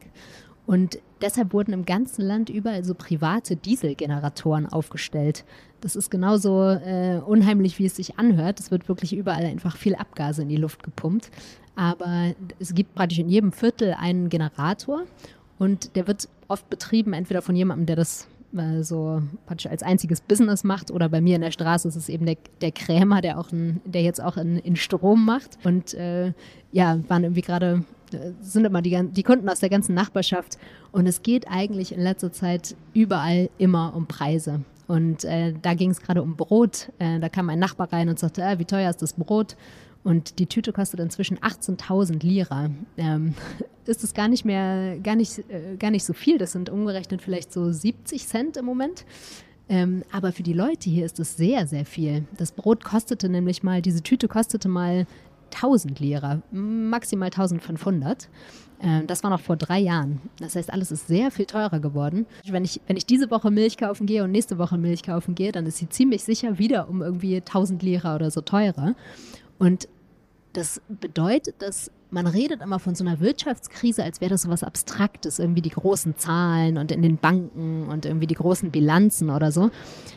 Und 0.68 0.98
deshalb 1.22 1.54
wurden 1.54 1.72
im 1.72 1.86
ganzen 1.86 2.20
Land 2.20 2.50
überall 2.50 2.84
so 2.84 2.92
private 2.92 3.56
Dieselgeneratoren 3.56 4.66
aufgestellt. 4.66 5.46
Das 5.80 5.96
ist 5.96 6.10
genauso 6.10 6.62
äh, 6.62 7.22
unheimlich, 7.24 7.78
wie 7.78 7.86
es 7.86 7.96
sich 7.96 8.18
anhört. 8.18 8.60
Es 8.60 8.70
wird 8.70 8.86
wirklich 8.86 9.16
überall 9.16 9.46
einfach 9.46 9.78
viel 9.78 9.94
Abgase 9.94 10.42
in 10.42 10.50
die 10.50 10.58
Luft 10.58 10.82
gepumpt. 10.82 11.30
Aber 11.74 12.34
es 12.58 12.74
gibt 12.74 12.94
praktisch 12.94 13.18
in 13.18 13.30
jedem 13.30 13.52
Viertel 13.52 13.96
einen 13.98 14.28
Generator 14.28 15.04
und 15.58 15.96
der 15.96 16.06
wird 16.06 16.28
oft 16.48 16.68
betrieben, 16.68 17.14
entweder 17.14 17.40
von 17.40 17.56
jemandem, 17.56 17.86
der 17.86 17.96
das 17.96 18.28
äh, 18.54 18.82
so 18.82 19.22
praktisch 19.46 19.70
als 19.70 19.82
einziges 19.82 20.20
Business 20.20 20.64
macht, 20.64 20.90
oder 20.90 21.08
bei 21.08 21.22
mir 21.22 21.36
in 21.36 21.40
der 21.40 21.50
Straße 21.50 21.88
ist 21.88 21.96
es 21.96 22.10
eben 22.10 22.26
der, 22.26 22.36
der 22.60 22.72
Krämer, 22.72 23.22
der 23.22 23.38
auch 23.38 23.52
ein, 23.52 23.80
der 23.86 24.02
jetzt 24.02 24.22
auch 24.22 24.36
in, 24.36 24.58
in 24.58 24.76
Strom 24.76 25.24
macht. 25.24 25.56
Und 25.64 25.94
äh, 25.94 26.34
ja, 26.72 26.98
waren 27.08 27.24
irgendwie 27.24 27.40
gerade 27.40 27.84
sind 28.40 28.64
immer 28.64 28.82
die, 28.82 28.98
die 29.10 29.22
Kunden 29.22 29.48
aus 29.48 29.60
der 29.60 29.68
ganzen 29.68 29.94
Nachbarschaft. 29.94 30.58
Und 30.92 31.06
es 31.06 31.22
geht 31.22 31.48
eigentlich 31.48 31.92
in 31.92 32.00
letzter 32.00 32.32
Zeit 32.32 32.76
überall 32.94 33.50
immer 33.58 33.94
um 33.94 34.06
Preise. 34.06 34.60
Und 34.86 35.24
äh, 35.24 35.52
da 35.60 35.74
ging 35.74 35.90
es 35.90 36.00
gerade 36.00 36.22
um 36.22 36.36
Brot. 36.36 36.90
Äh, 36.98 37.20
da 37.20 37.28
kam 37.28 37.50
ein 37.50 37.58
Nachbar 37.58 37.92
rein 37.92 38.08
und 38.08 38.18
sagte, 38.18 38.42
äh, 38.42 38.58
wie 38.58 38.64
teuer 38.64 38.90
ist 38.90 39.02
das 39.02 39.12
Brot? 39.12 39.56
Und 40.02 40.38
die 40.38 40.46
Tüte 40.46 40.72
kostet 40.72 41.00
inzwischen 41.00 41.38
18.000 41.38 42.24
Lira. 42.24 42.70
Ähm, 42.96 43.34
ist 43.84 44.04
es 44.04 44.14
gar 44.14 44.28
nicht 44.28 44.44
mehr, 44.44 44.98
gar 44.98 45.16
nicht, 45.16 45.38
äh, 45.50 45.76
gar 45.78 45.90
nicht 45.90 46.04
so 46.04 46.14
viel. 46.14 46.38
Das 46.38 46.52
sind 46.52 46.70
umgerechnet 46.70 47.20
vielleicht 47.20 47.52
so 47.52 47.70
70 47.70 48.26
Cent 48.26 48.56
im 48.56 48.64
Moment. 48.64 49.04
Ähm, 49.68 50.02
aber 50.10 50.32
für 50.32 50.42
die 50.42 50.54
Leute 50.54 50.88
hier 50.88 51.04
ist 51.04 51.20
es 51.20 51.36
sehr, 51.36 51.66
sehr 51.66 51.84
viel. 51.84 52.24
Das 52.38 52.52
Brot 52.52 52.84
kostete 52.84 53.28
nämlich 53.28 53.62
mal, 53.62 53.82
diese 53.82 54.02
Tüte 54.02 54.26
kostete 54.26 54.68
mal 54.68 55.06
1000 55.54 56.00
Lira, 56.00 56.42
maximal 56.50 57.26
1500. 57.26 58.28
Ähm, 58.80 59.06
das 59.06 59.22
war 59.22 59.30
noch 59.30 59.40
vor 59.40 59.56
drei 59.56 59.78
Jahren. 59.78 60.20
Das 60.38 60.54
heißt, 60.56 60.72
alles 60.72 60.92
ist 60.92 61.08
sehr 61.08 61.30
viel 61.30 61.46
teurer 61.46 61.80
geworden. 61.80 62.26
Wenn 62.46 62.64
ich, 62.64 62.80
wenn 62.86 62.96
ich 62.96 63.06
diese 63.06 63.30
Woche 63.30 63.50
Milch 63.50 63.76
kaufen 63.76 64.06
gehe 64.06 64.24
und 64.24 64.30
nächste 64.30 64.58
Woche 64.58 64.78
Milch 64.78 65.02
kaufen 65.02 65.34
gehe, 65.34 65.52
dann 65.52 65.66
ist 65.66 65.78
sie 65.78 65.88
ziemlich 65.88 66.24
sicher 66.24 66.58
wieder 66.58 66.88
um 66.88 67.02
irgendwie 67.02 67.36
1000 67.36 67.82
Lira 67.82 68.14
oder 68.14 68.30
so 68.30 68.40
teurer. 68.40 68.94
Und 69.58 69.88
das 70.58 70.82
bedeutet, 70.88 71.62
dass 71.62 71.90
man 72.10 72.26
redet 72.26 72.62
immer 72.62 72.78
von 72.78 72.94
so 72.94 73.04
einer 73.04 73.20
Wirtschaftskrise, 73.20 74.02
als 74.02 74.20
wäre 74.20 74.30
das 74.30 74.42
so 74.42 74.48
was 74.48 74.64
Abstraktes, 74.64 75.38
irgendwie 75.38 75.62
die 75.62 75.70
großen 75.70 76.16
Zahlen 76.16 76.78
und 76.78 76.90
in 76.90 77.02
den 77.02 77.16
Banken 77.18 77.86
und 77.88 78.06
irgendwie 78.06 78.26
die 78.26 78.34
großen 78.34 78.70
Bilanzen 78.70 79.30
oder 79.30 79.52
so. 79.52 79.70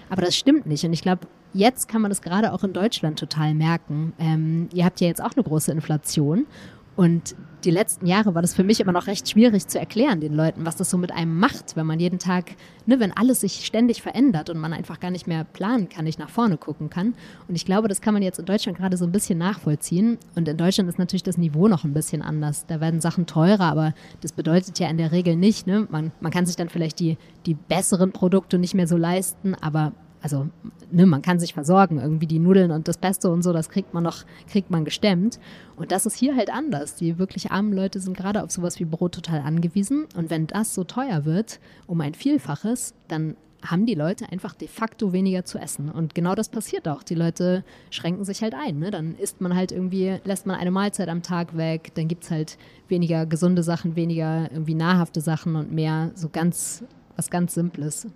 Aber 0.09 0.21
das 0.21 0.35
stimmt 0.35 0.65
nicht. 0.65 0.83
Und 0.83 0.93
ich 0.93 1.01
glaube, 1.01 1.27
jetzt 1.53 1.87
kann 1.87 2.01
man 2.01 2.09
das 2.09 2.21
gerade 2.21 2.53
auch 2.53 2.63
in 2.63 2.73
Deutschland 2.73 3.19
total 3.19 3.53
merken. 3.53 4.13
Ähm, 4.19 4.69
ihr 4.73 4.85
habt 4.85 5.01
ja 5.01 5.07
jetzt 5.07 5.21
auch 5.21 5.33
eine 5.35 5.43
große 5.43 5.71
Inflation. 5.71 6.47
Und 6.95 7.35
die 7.63 7.71
letzten 7.71 8.05
Jahre 8.05 8.33
war 8.35 8.41
das 8.41 8.53
für 8.53 8.63
mich 8.63 8.79
immer 8.79 8.91
noch 8.91 9.07
recht 9.07 9.29
schwierig 9.29 9.67
zu 9.67 9.79
erklären 9.79 10.19
den 10.19 10.33
Leuten, 10.33 10.65
was 10.65 10.75
das 10.75 10.89
so 10.89 10.97
mit 10.97 11.11
einem 11.11 11.37
macht, 11.37 11.75
wenn 11.75 11.85
man 11.85 11.99
jeden 11.99 12.19
Tag, 12.19 12.51
ne, 12.85 12.99
wenn 12.99 13.15
alles 13.15 13.41
sich 13.41 13.65
ständig 13.65 14.01
verändert 14.01 14.49
und 14.49 14.57
man 14.57 14.73
einfach 14.73 14.99
gar 14.99 15.11
nicht 15.11 15.27
mehr 15.27 15.43
planen 15.43 15.87
kann, 15.87 16.05
nicht 16.05 16.19
nach 16.19 16.29
vorne 16.29 16.57
gucken 16.57 16.89
kann. 16.89 17.13
Und 17.47 17.55
ich 17.55 17.65
glaube, 17.65 17.87
das 17.87 18.01
kann 18.01 18.13
man 18.13 18.23
jetzt 18.23 18.39
in 18.39 18.45
Deutschland 18.45 18.77
gerade 18.77 18.97
so 18.97 19.05
ein 19.05 19.11
bisschen 19.11 19.37
nachvollziehen. 19.37 20.17
Und 20.35 20.47
in 20.47 20.57
Deutschland 20.57 20.89
ist 20.89 20.99
natürlich 20.99 21.23
das 21.23 21.37
Niveau 21.37 21.67
noch 21.67 21.83
ein 21.83 21.93
bisschen 21.93 22.21
anders. 22.21 22.65
Da 22.65 22.81
werden 22.81 22.99
Sachen 22.99 23.25
teurer, 23.25 23.65
aber 23.65 23.93
das 24.21 24.33
bedeutet 24.33 24.79
ja 24.79 24.89
in 24.89 24.97
der 24.97 25.11
Regel 25.11 25.35
nicht, 25.35 25.67
ne, 25.67 25.87
man, 25.89 26.11
man 26.19 26.31
kann 26.31 26.45
sich 26.45 26.55
dann 26.55 26.69
vielleicht 26.69 26.99
die, 26.99 27.17
die 27.45 27.53
besseren 27.53 28.11
Produkte 28.11 28.57
nicht 28.57 28.73
mehr 28.73 28.87
so 28.87 28.97
leisten, 28.97 29.55
aber 29.55 29.93
also 30.21 30.47
ne, 30.91 31.05
man 31.05 31.21
kann 31.21 31.39
sich 31.39 31.53
versorgen, 31.53 31.99
irgendwie 31.99 32.27
die 32.27 32.39
Nudeln 32.39 32.71
und 32.71 32.87
das 32.87 32.97
Pesto 32.97 33.31
und 33.31 33.41
so, 33.41 33.53
das 33.53 33.69
kriegt 33.69 33.93
man 33.93 34.03
noch, 34.03 34.23
kriegt 34.47 34.69
man 34.69 34.85
gestemmt. 34.85 35.39
Und 35.75 35.91
das 35.91 36.05
ist 36.05 36.15
hier 36.15 36.35
halt 36.35 36.53
anders. 36.53 36.95
Die 36.95 37.17
wirklich 37.17 37.51
armen 37.51 37.73
Leute 37.73 37.99
sind 37.99 38.15
gerade 38.15 38.43
auf 38.43 38.51
sowas 38.51 38.79
wie 38.79 38.85
Brot 38.85 39.13
total 39.13 39.41
angewiesen. 39.41 40.05
Und 40.15 40.29
wenn 40.29 40.47
das 40.47 40.73
so 40.73 40.83
teuer 40.83 41.25
wird, 41.25 41.59
um 41.87 42.01
ein 42.01 42.13
Vielfaches, 42.13 42.93
dann 43.07 43.35
haben 43.63 43.85
die 43.85 43.95
Leute 43.95 44.31
einfach 44.31 44.55
de 44.55 44.67
facto 44.67 45.13
weniger 45.13 45.45
zu 45.45 45.59
essen. 45.59 45.89
Und 45.89 46.15
genau 46.15 46.35
das 46.35 46.49
passiert 46.49 46.87
auch. 46.87 47.03
Die 47.03 47.15
Leute 47.15 47.63
schränken 47.89 48.25
sich 48.25 48.41
halt 48.41 48.55
ein. 48.55 48.79
Ne? 48.79 48.91
Dann 48.91 49.15
isst 49.15 49.41
man 49.41 49.55
halt 49.55 49.71
irgendwie, 49.71 50.19
lässt 50.23 50.45
man 50.45 50.55
eine 50.57 50.71
Mahlzeit 50.71 51.09
am 51.09 51.21
Tag 51.21 51.55
weg, 51.55 51.91
dann 51.95 52.07
gibt 52.07 52.23
es 52.23 52.31
halt 52.31 52.57
weniger 52.87 53.25
gesunde 53.25 53.63
Sachen, 53.63 53.95
weniger 53.95 54.51
irgendwie 54.51 54.75
nahrhafte 54.75 55.21
Sachen 55.21 55.55
und 55.55 55.71
mehr 55.71 56.11
so 56.15 56.29
ganz, 56.29 56.83
was 57.15 57.29
ganz 57.29 57.53
Simples. 57.53 58.07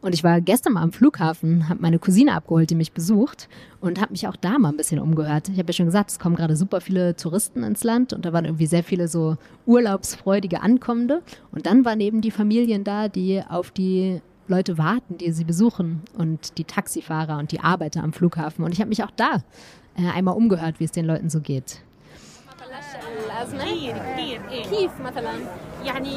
Und 0.00 0.14
ich 0.14 0.22
war 0.22 0.40
gestern 0.40 0.74
mal 0.74 0.82
am 0.82 0.92
Flughafen, 0.92 1.68
habe 1.68 1.80
meine 1.80 1.98
Cousine 1.98 2.34
abgeholt, 2.34 2.70
die 2.70 2.74
mich 2.74 2.92
besucht 2.92 3.48
und 3.80 4.00
habe 4.00 4.12
mich 4.12 4.28
auch 4.28 4.36
da 4.36 4.58
mal 4.58 4.68
ein 4.68 4.76
bisschen 4.76 5.00
umgehört. 5.00 5.48
Ich 5.48 5.58
habe 5.58 5.68
ja 5.68 5.72
schon 5.72 5.86
gesagt, 5.86 6.10
es 6.10 6.18
kommen 6.18 6.36
gerade 6.36 6.56
super 6.56 6.80
viele 6.80 7.16
Touristen 7.16 7.62
ins 7.62 7.82
Land 7.82 8.12
und 8.12 8.24
da 8.24 8.32
waren 8.32 8.44
irgendwie 8.44 8.66
sehr 8.66 8.84
viele 8.84 9.08
so 9.08 9.36
urlaubsfreudige 9.64 10.60
Ankommende. 10.60 11.22
Und 11.50 11.66
dann 11.66 11.84
waren 11.84 12.00
eben 12.00 12.20
die 12.20 12.30
Familien 12.30 12.84
da, 12.84 13.08
die 13.08 13.42
auf 13.48 13.70
die 13.70 14.20
Leute 14.48 14.78
warten, 14.78 15.18
die 15.18 15.32
sie 15.32 15.44
besuchen 15.44 16.02
und 16.16 16.58
die 16.58 16.64
Taxifahrer 16.64 17.38
und 17.38 17.52
die 17.52 17.60
Arbeiter 17.60 18.02
am 18.04 18.12
Flughafen. 18.12 18.64
Und 18.64 18.72
ich 18.72 18.80
habe 18.80 18.90
mich 18.90 19.02
auch 19.02 19.10
da 19.16 19.42
äh, 19.96 20.08
einmal 20.14 20.36
umgehört, 20.36 20.78
wie 20.78 20.84
es 20.84 20.92
den 20.92 21.04
Leuten 21.04 21.30
so 21.30 21.40
geht. 21.40 21.80
الأزمة. 23.26 23.64
كثير 23.64 23.96
كثير 23.98 24.40
إيه؟ 24.50 24.64
كيف 24.64 24.90
مثلا؟ 25.00 25.32
يعني 25.84 26.16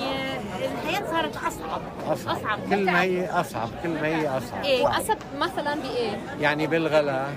الحياة 0.57 1.11
صارت 1.11 1.35
أصعب 1.37 1.81
أصعب, 2.07 2.37
أصعب. 2.37 2.59
كل 2.69 2.85
ما 2.85 3.01
هي 3.01 3.29
أصعب 3.29 3.69
كل 3.83 3.89
ما 3.89 4.07
هي 4.07 4.27
أصعب. 4.37 4.63
إيه 4.63 4.89
أصعب 4.97 5.17
مثلا 5.37 5.75
بإيه؟ 5.75 6.17
يعني 6.41 6.67
بالغلاء 6.67 7.33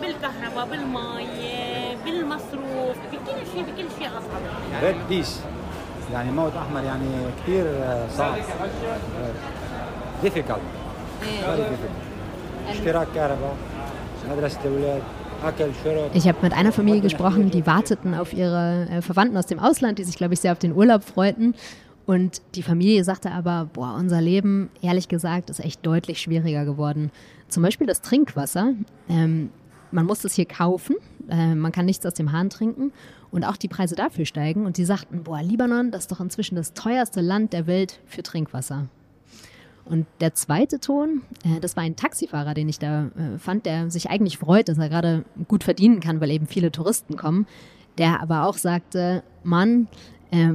بالكهرباء 0.00 0.66
بالمي 0.70 1.28
بالمصروف 2.04 2.96
بكل 3.12 3.46
شيء 3.52 3.62
بكل 3.62 3.86
شيء 3.98 4.08
أصعب. 4.08 4.42
ريد 4.82 5.08
ديش 5.08 5.28
يعني 6.12 6.30
موت 6.30 6.52
أحمر 6.56 6.84
يعني 6.84 7.10
كثير 7.42 7.66
صعب. 8.16 8.34
ديفيكالت 10.22 10.60
اشتراك 12.68 13.06
كهرباء 13.14 13.56
مدرسة 14.30 14.58
الاولاد 14.64 15.02
Ich 16.14 16.28
habe 16.28 16.38
mit 16.42 16.52
einer 16.52 16.72
Familie 16.72 17.00
gesprochen, 17.00 17.50
die 17.50 17.66
warteten 17.66 18.14
auf 18.14 18.32
ihre 18.32 18.86
äh, 18.90 19.02
Verwandten 19.02 19.36
aus 19.36 19.46
dem 19.46 19.58
Ausland, 19.58 19.98
die 19.98 20.04
sich, 20.04 20.16
glaube 20.16 20.34
ich, 20.34 20.40
sehr 20.40 20.52
auf 20.52 20.58
den 20.58 20.72
Urlaub 20.72 21.02
freuten. 21.02 21.54
Und 22.06 22.42
die 22.54 22.62
Familie 22.62 23.04
sagte 23.04 23.30
aber, 23.30 23.68
boah, 23.72 23.94
unser 23.98 24.20
Leben, 24.20 24.70
ehrlich 24.80 25.08
gesagt, 25.08 25.50
ist 25.50 25.60
echt 25.60 25.84
deutlich 25.86 26.20
schwieriger 26.20 26.64
geworden. 26.64 27.10
Zum 27.48 27.62
Beispiel 27.62 27.86
das 27.86 28.00
Trinkwasser. 28.02 28.74
Ähm, 29.08 29.50
man 29.90 30.06
muss 30.06 30.24
es 30.24 30.34
hier 30.34 30.46
kaufen, 30.46 30.96
äh, 31.28 31.54
man 31.54 31.70
kann 31.70 31.86
nichts 31.86 32.04
aus 32.06 32.14
dem 32.14 32.32
Hahn 32.32 32.50
trinken 32.50 32.92
und 33.30 33.44
auch 33.44 33.56
die 33.56 33.68
Preise 33.68 33.94
dafür 33.94 34.24
steigen. 34.24 34.64
Und 34.66 34.76
sie 34.76 34.84
sagten, 34.84 35.22
boah, 35.22 35.42
Libanon, 35.42 35.90
das 35.90 36.02
ist 36.02 36.12
doch 36.12 36.20
inzwischen 36.20 36.56
das 36.56 36.72
teuerste 36.72 37.20
Land 37.20 37.52
der 37.52 37.66
Welt 37.66 38.00
für 38.06 38.22
Trinkwasser. 38.22 38.88
Und 39.84 40.06
der 40.20 40.34
zweite 40.34 40.78
Ton, 40.80 41.22
äh, 41.44 41.60
das 41.60 41.76
war 41.76 41.82
ein 41.82 41.96
Taxifahrer, 41.96 42.54
den 42.54 42.68
ich 42.68 42.78
da 42.78 43.06
äh, 43.06 43.38
fand, 43.38 43.66
der 43.66 43.90
sich 43.90 44.10
eigentlich 44.10 44.38
freut, 44.38 44.68
dass 44.68 44.78
er 44.78 44.88
gerade 44.88 45.24
gut 45.48 45.64
verdienen 45.64 46.00
kann, 46.00 46.20
weil 46.20 46.30
eben 46.30 46.46
viele 46.46 46.70
Touristen 46.70 47.16
kommen, 47.16 47.46
der 47.98 48.20
aber 48.20 48.46
auch 48.46 48.56
sagte, 48.56 49.22
Mann, 49.42 49.88
äh, 50.30 50.52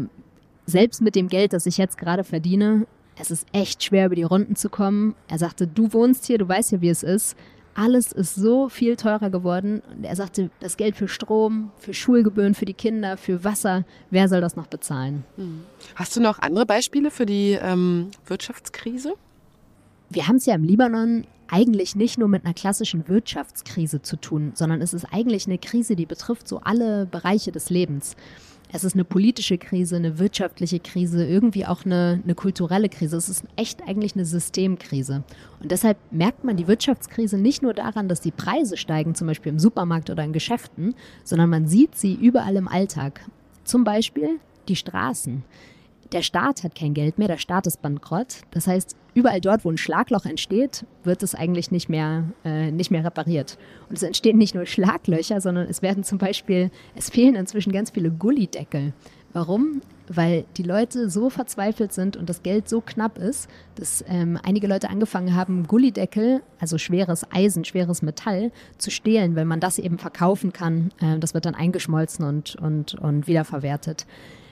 selbst 0.65 1.01
mit 1.01 1.15
dem 1.15 1.27
Geld, 1.27 1.53
das 1.53 1.65
ich 1.65 1.77
jetzt 1.77 1.97
gerade 1.97 2.23
verdiene, 2.23 2.87
es 3.19 3.31
ist 3.31 3.47
echt 3.51 3.83
schwer, 3.83 4.05
über 4.05 4.15
die 4.15 4.23
Runden 4.23 4.55
zu 4.55 4.69
kommen. 4.69 5.15
Er 5.27 5.39
sagte, 5.39 5.67
du 5.67 5.91
wohnst 5.93 6.25
hier, 6.25 6.37
du 6.37 6.47
weißt 6.47 6.73
ja, 6.73 6.81
wie 6.81 6.89
es 6.89 7.03
ist. 7.03 7.35
Alles 7.79 8.11
ist 8.11 8.33
so 8.33 8.69
viel 8.69 8.95
teurer 8.95 9.29
geworden. 9.29 9.83
Und 9.95 10.03
er 10.03 10.15
sagte, 10.15 10.49
das 10.59 10.77
Geld 10.77 10.95
für 10.95 11.07
Strom, 11.07 11.69
für 11.77 11.93
Schulgebühren, 11.93 12.55
für 12.55 12.65
die 12.65 12.73
Kinder, 12.73 13.17
für 13.17 13.43
Wasser, 13.43 13.85
wer 14.09 14.27
soll 14.27 14.41
das 14.41 14.55
noch 14.55 14.65
bezahlen? 14.65 15.23
Hast 15.93 16.15
du 16.15 16.19
noch 16.19 16.39
andere 16.39 16.65
Beispiele 16.65 17.11
für 17.11 17.27
die 17.27 17.51
ähm, 17.51 18.09
Wirtschaftskrise? 18.25 19.13
Wir 20.09 20.27
haben 20.27 20.37
es 20.37 20.47
ja 20.47 20.55
im 20.55 20.63
Libanon 20.63 21.27
eigentlich 21.49 21.95
nicht 21.95 22.17
nur 22.17 22.27
mit 22.27 22.45
einer 22.45 22.55
klassischen 22.55 23.07
Wirtschaftskrise 23.07 24.01
zu 24.01 24.15
tun, 24.15 24.53
sondern 24.55 24.81
es 24.81 24.95
ist 24.95 25.05
eigentlich 25.11 25.45
eine 25.45 25.59
Krise, 25.59 25.95
die 25.95 26.07
betrifft 26.07 26.47
so 26.47 26.61
alle 26.63 27.05
Bereiche 27.05 27.51
des 27.51 27.69
Lebens. 27.69 28.15
Es 28.71 28.83
ist 28.83 28.95
eine 28.95 29.05
politische 29.05 29.57
Krise, 29.57 29.95
eine 29.95 30.19
wirtschaftliche 30.19 30.79
Krise, 30.79 31.25
irgendwie 31.25 31.65
auch 31.65 31.85
eine, 31.85 32.21
eine 32.23 32.35
kulturelle 32.35 32.89
Krise. 32.89 33.15
Es 33.15 33.29
ist 33.29 33.45
echt 33.55 33.81
eigentlich 33.87 34.15
eine 34.15 34.25
Systemkrise. 34.25 35.23
Und 35.61 35.71
deshalb 35.71 35.97
merkt 36.11 36.43
man 36.43 36.57
die 36.57 36.67
Wirtschaftskrise 36.67 37.37
nicht 37.37 37.61
nur 37.61 37.73
daran, 37.73 38.09
dass 38.09 38.19
die 38.19 38.31
Preise 38.31 38.75
steigen, 38.75 39.15
zum 39.15 39.27
Beispiel 39.27 39.53
im 39.53 39.59
Supermarkt 39.59 40.09
oder 40.09 40.23
in 40.23 40.33
Geschäften, 40.33 40.95
sondern 41.23 41.49
man 41.49 41.67
sieht 41.67 41.95
sie 41.95 42.13
überall 42.13 42.57
im 42.57 42.67
Alltag. 42.67 43.21
Zum 43.63 43.85
Beispiel 43.85 44.39
die 44.67 44.75
Straßen. 44.75 45.43
Der 46.11 46.21
Staat 46.21 46.63
hat 46.63 46.75
kein 46.75 46.93
Geld 46.93 47.17
mehr, 47.17 47.27
der 47.27 47.37
Staat 47.37 47.67
ist 47.67 47.81
bankrott. 47.81 48.37
Das 48.51 48.67
heißt, 48.67 48.95
überall 49.13 49.41
dort, 49.41 49.65
wo 49.65 49.71
ein 49.71 49.77
Schlagloch 49.77 50.25
entsteht, 50.25 50.85
wird 51.03 51.21
es 51.21 51.35
eigentlich 51.35 51.71
nicht 51.71 51.89
mehr, 51.89 52.23
äh, 52.45 52.71
nicht 52.71 52.91
mehr 52.91 53.03
repariert. 53.03 53.57
Und 53.89 53.97
es 53.97 54.03
entstehen 54.03 54.37
nicht 54.37 54.55
nur 54.55 54.65
Schlaglöcher, 54.65 55.41
sondern 55.41 55.67
es 55.67 55.81
werden 55.81 56.03
zum 56.03 56.17
Beispiel, 56.17 56.71
es 56.95 57.09
fehlen 57.09 57.35
inzwischen 57.35 57.73
ganz 57.73 57.91
viele 57.91 58.09
Gullideckel. 58.09 58.93
Warum? 59.33 59.81
Weil 60.07 60.45
die 60.55 60.63
Leute 60.63 61.09
so 61.09 61.29
verzweifelt 61.29 61.91
sind 61.91 62.15
und 62.15 62.29
das 62.29 62.41
Geld 62.41 62.69
so 62.69 62.79
knapp 62.79 63.17
ist, 63.17 63.49
dass 63.75 64.03
ähm, 64.07 64.39
einige 64.41 64.67
Leute 64.67 64.89
angefangen 64.89 65.35
haben, 65.35 65.67
Gullideckel, 65.67 66.41
also 66.59 66.77
schweres 66.77 67.25
Eisen, 67.31 67.65
schweres 67.65 68.01
Metall, 68.01 68.51
zu 68.77 68.89
stehlen, 68.89 69.35
weil 69.35 69.45
man 69.45 69.59
das 69.59 69.77
eben 69.77 69.97
verkaufen 69.97 70.53
kann. 70.53 70.91
Äh, 71.01 71.19
das 71.19 71.33
wird 71.33 71.45
dann 71.45 71.55
eingeschmolzen 71.55 72.25
und, 72.25 72.55
und, 72.55 72.95
und 72.95 73.27
wiederverwertet. 73.27 74.05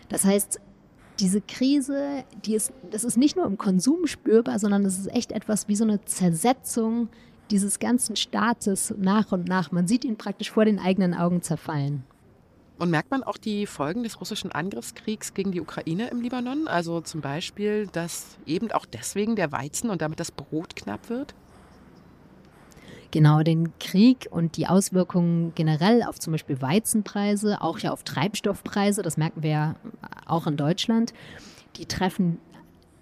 Das 0.09 0.25
heißt, 0.25 0.59
diese 1.19 1.41
Krise, 1.41 2.24
die 2.45 2.55
ist, 2.55 2.74
das 2.91 3.03
ist 3.03 3.17
nicht 3.17 3.36
nur 3.36 3.45
im 3.45 3.57
Konsum 3.57 4.07
spürbar, 4.07 4.60
sondern 4.60 4.86
es 4.86 4.98
ist 4.98 5.12
echt 5.13 5.31
etwas 5.31 5.67
wie 5.67 5.75
so 5.75 5.84
eine 5.84 6.03
Zersetzung 6.05 7.10
dieses 7.51 7.79
ganzen 7.79 8.15
Staates 8.15 8.93
nach 8.98 9.31
und 9.31 9.48
nach. 9.48 9.72
Man 9.72 9.88
sieht 9.88 10.03
ihn 10.03 10.17
praktisch 10.17 10.51
vor 10.51 10.65
den 10.65 10.79
eigenen 10.79 11.13
Augen 11.13 11.41
zerfallen. 11.41 12.03
Und 12.77 12.89
merkt 12.89 13.12
man 13.12 13.24
auch 13.24 13.38
die 13.38 13.67
Folgen 13.67 14.03
des 14.03 14.19
russischen 14.19 14.51
Angriffskriegs 14.51 15.34
gegen 15.34 15.51
die 15.51 15.62
Ukraine 15.62 16.10
im 16.10 16.22
Libanon? 16.22 16.67
Also 16.67 17.00
zum 17.00 17.22
Beispiel, 17.22 17.88
dass 17.88 18.38
eben 18.45 18.72
auch 18.72 18.86
deswegen 18.86 19.38
der 19.38 19.51
Weizen 19.51 19.89
und 19.89 20.01
damit 20.01 20.19
das 20.19 20.31
Brot 20.31 20.75
knapp 20.75 21.10
wird? 21.10 21.34
Genau, 23.15 23.43
den 23.43 23.72
Krieg 23.79 24.27
und 24.29 24.57
die 24.57 24.67
Auswirkungen 24.67 25.53
generell 25.55 26.03
auf 26.03 26.19
zum 26.19 26.34
Beispiel 26.34 26.62
Weizenpreise, 26.62 27.62
auch 27.62 27.79
ja 27.79 27.93
auf 27.93 28.03
Treibstoffpreise, 28.03 29.03
das 29.03 29.15
merken 29.15 29.41
wir 29.41 29.50
ja 29.50 29.75
auch 30.25 30.48
in 30.48 30.57
Deutschland, 30.57 31.13
die 31.77 31.86
treffen 31.86 32.39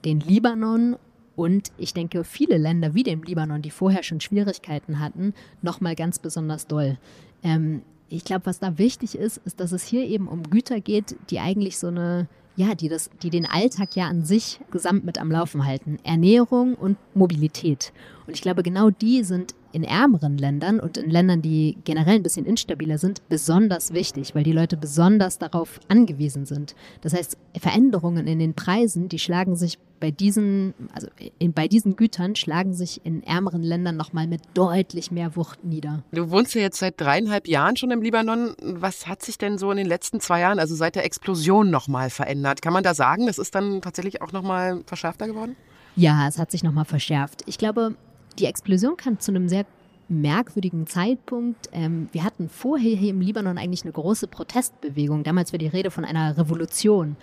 den 0.05 0.19
Libanon 0.19 0.97
und 1.35 1.71
ich 1.79 1.95
denke, 1.95 2.23
viele 2.25 2.59
Länder 2.59 2.93
wie 2.93 3.01
dem 3.01 3.23
Libanon, 3.23 3.63
die 3.63 3.71
vorher 3.71 4.03
schon 4.03 4.21
Schwierigkeiten 4.21 4.99
hatten, 4.99 5.33
nochmal 5.63 5.95
ganz 5.95 6.19
besonders 6.19 6.67
doll. 6.67 6.99
Ähm, 7.41 7.81
ich 8.07 8.23
glaube, 8.23 8.45
was 8.45 8.59
da 8.59 8.77
wichtig 8.77 9.15
ist, 9.15 9.37
ist, 9.37 9.59
dass 9.59 9.71
es 9.71 9.83
hier 9.83 10.05
eben 10.05 10.27
um 10.27 10.43
Güter 10.43 10.79
geht, 10.79 11.15
die 11.31 11.39
eigentlich 11.39 11.79
so 11.79 11.87
eine, 11.87 12.27
ja, 12.55 12.75
die 12.75 12.89
das, 12.89 13.09
die 13.21 13.29
den 13.29 13.45
Alltag 13.45 13.95
ja 13.95 14.07
an 14.07 14.25
sich 14.25 14.59
gesamt 14.71 15.05
mit 15.05 15.19
am 15.19 15.31
Laufen 15.31 15.65
halten. 15.65 15.97
Ernährung 16.03 16.75
und 16.75 16.97
Mobilität. 17.15 17.91
Und 18.27 18.35
ich 18.35 18.41
glaube, 18.41 18.63
genau 18.63 18.89
die 18.89 19.23
sind 19.23 19.55
in 19.73 19.83
ärmeren 19.83 20.37
Ländern 20.37 20.79
und 20.79 20.97
in 20.97 21.09
Ländern, 21.09 21.41
die 21.41 21.77
generell 21.83 22.15
ein 22.15 22.23
bisschen 22.23 22.45
instabiler 22.45 22.99
sind, 22.99 23.27
besonders 23.27 23.91
wichtig, 23.91 24.35
weil 24.35 24.43
die 24.43 24.51
Leute 24.51 24.77
besonders 24.77 25.39
darauf 25.39 25.79
angewiesen 25.87 26.45
sind. 26.45 26.75
Das 27.01 27.13
heißt, 27.13 27.37
Veränderungen 27.57 28.27
in 28.27 28.37
den 28.37 28.53
Preisen, 28.53 29.09
die 29.09 29.19
schlagen 29.19 29.55
sich 29.55 29.79
bei 29.99 30.11
diesen, 30.11 30.73
also 30.93 31.07
in, 31.39 31.53
bei 31.53 31.67
diesen 31.69 31.95
Gütern 31.95 32.35
schlagen 32.35 32.73
sich 32.73 33.05
in 33.05 33.23
ärmeren 33.23 33.63
Ländern 33.63 33.95
nochmal 33.95 34.27
mit 34.27 34.41
deutlich 34.53 35.11
mehr 35.11 35.35
Wucht 35.37 35.63
nieder. 35.63 36.03
Du 36.11 36.29
wohnst 36.29 36.53
ja 36.55 36.61
jetzt 36.61 36.79
seit 36.79 36.99
dreieinhalb 36.99 37.47
Jahren 37.47 37.77
schon 37.77 37.89
im 37.89 38.01
Libanon. 38.01 38.53
Was 38.61 39.07
hat 39.07 39.23
sich 39.23 39.37
denn 39.37 39.57
so 39.57 39.71
in 39.71 39.77
den 39.77 39.87
letzten 39.87 40.19
zwei 40.19 40.41
Jahren, 40.41 40.59
also 40.59 40.75
seit 40.75 40.95
der 40.95 41.05
Explosion, 41.05 41.71
nochmal 41.71 42.09
verändert? 42.09 42.42
Kann 42.61 42.73
man 42.73 42.83
da 42.83 42.93
sagen, 42.93 43.27
das 43.27 43.37
ist 43.37 43.55
dann 43.55 43.81
tatsächlich 43.81 44.21
auch 44.21 44.31
nochmal 44.31 44.81
verschärfter 44.85 45.27
geworden? 45.27 45.55
Ja, 45.95 46.27
es 46.27 46.39
hat 46.39 46.51
sich 46.51 46.63
nochmal 46.63 46.85
verschärft. 46.85 47.43
Ich 47.45 47.57
glaube, 47.57 47.95
die 48.39 48.45
Explosion 48.45 48.97
kann 48.97 49.19
zu 49.19 49.31
einem 49.31 49.47
sehr 49.47 49.65
merkwürdigen 50.09 50.87
Zeitpunkt. 50.87 51.69
Ähm, 51.71 52.09
wir 52.11 52.23
hatten 52.23 52.49
vorher 52.49 52.95
hier 52.95 53.11
im 53.11 53.21
Libanon 53.21 53.57
eigentlich 53.57 53.83
eine 53.83 53.93
große 53.93 54.27
Protestbewegung. 54.27 55.23
Damals 55.23 55.53
war 55.53 55.59
die 55.59 55.67
Rede 55.67 55.91
von 55.91 56.05
einer 56.05 56.37
Revolution. 56.37 57.15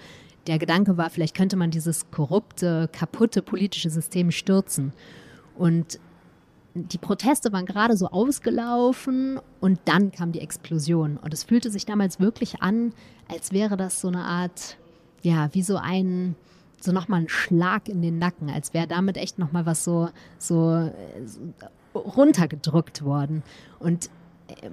Der 0.47 0.59
Gedanke 0.59 0.97
war, 0.97 1.11
vielleicht 1.11 1.37
könnte 1.37 1.57
man 1.57 1.71
dieses 1.71 2.11
korrupte, 2.11 2.89
kaputte 2.93 3.43
politische 3.43 3.91
System 3.91 4.31
stürzen. 4.31 4.93
Und 5.57 6.01
die 6.75 6.99
Proteste 6.99 7.53
waren 7.53 7.67
gerade 7.67 7.97
so 7.97 8.07
ausgelaufen 8.09 9.41
und 9.61 9.81
dann 9.85 10.13
kam 10.13 10.33
die 10.33 10.41
Explosion. 10.41 11.17
Und 11.17 11.35
es 11.35 11.45
fühlte 11.45 11.71
sich 11.71 11.85
damals 11.85 12.21
wirklich 12.21 12.63
an, 12.63 12.95
als 13.29 13.53
wäre 13.53 13.77
das 13.77 14.01
so 14.01 14.09
eine 14.09 14.23
Art, 14.23 14.77
ja, 15.23 15.49
wie 15.53 15.63
so 15.63 15.77
ein, 15.77 16.35
so 16.81 16.93
nochmal 16.93 17.23
ein 17.23 17.29
Schlag 17.29 17.89
in 17.89 18.03
den 18.03 18.19
Nacken, 18.19 18.51
als 18.51 18.75
wäre 18.75 18.87
damit 18.87 19.17
echt 19.17 19.39
nochmal 19.39 19.67
was 19.67 19.85
so, 19.85 20.09
so, 20.39 20.91
so 21.27 21.41
runtergedrückt 21.99 23.05
worden. 23.05 23.43
Und 23.79 24.11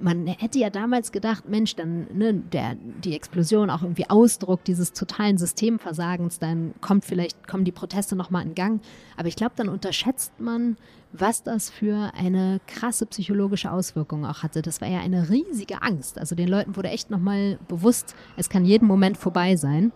man 0.00 0.26
hätte 0.26 0.58
ja 0.58 0.70
damals 0.70 1.12
gedacht, 1.12 1.48
Mensch, 1.48 1.76
dann 1.76 2.06
ne, 2.12 2.34
der, 2.34 2.74
die 3.04 3.14
Explosion 3.14 3.70
auch 3.70 3.82
irgendwie 3.82 4.08
Ausdruck 4.08 4.64
dieses 4.64 4.92
totalen 4.92 5.38
Systemversagens, 5.38 6.38
dann 6.38 6.74
kommt 6.80 7.04
vielleicht, 7.04 7.46
kommen 7.46 7.64
die 7.64 7.72
Proteste 7.72 8.16
nochmal 8.16 8.44
in 8.44 8.54
Gang. 8.54 8.80
Aber 9.16 9.28
ich 9.28 9.36
glaube, 9.36 9.52
dann 9.56 9.68
unterschätzt 9.68 10.40
man, 10.40 10.76
was 11.12 11.42
das 11.42 11.70
für 11.70 12.12
eine 12.14 12.60
krasse 12.66 13.06
psychologische 13.06 13.70
Auswirkung 13.70 14.26
auch 14.26 14.42
hatte. 14.42 14.62
Das 14.62 14.80
war 14.80 14.88
ja 14.88 15.00
eine 15.00 15.30
riesige 15.30 15.82
Angst. 15.82 16.18
Also 16.18 16.34
den 16.34 16.48
Leuten 16.48 16.76
wurde 16.76 16.90
echt 16.90 17.10
nochmal 17.10 17.58
bewusst, 17.68 18.14
es 18.36 18.48
kann 18.48 18.64
jeden 18.64 18.86
Moment 18.86 19.16
vorbei 19.16 19.56
sein. 19.56 19.92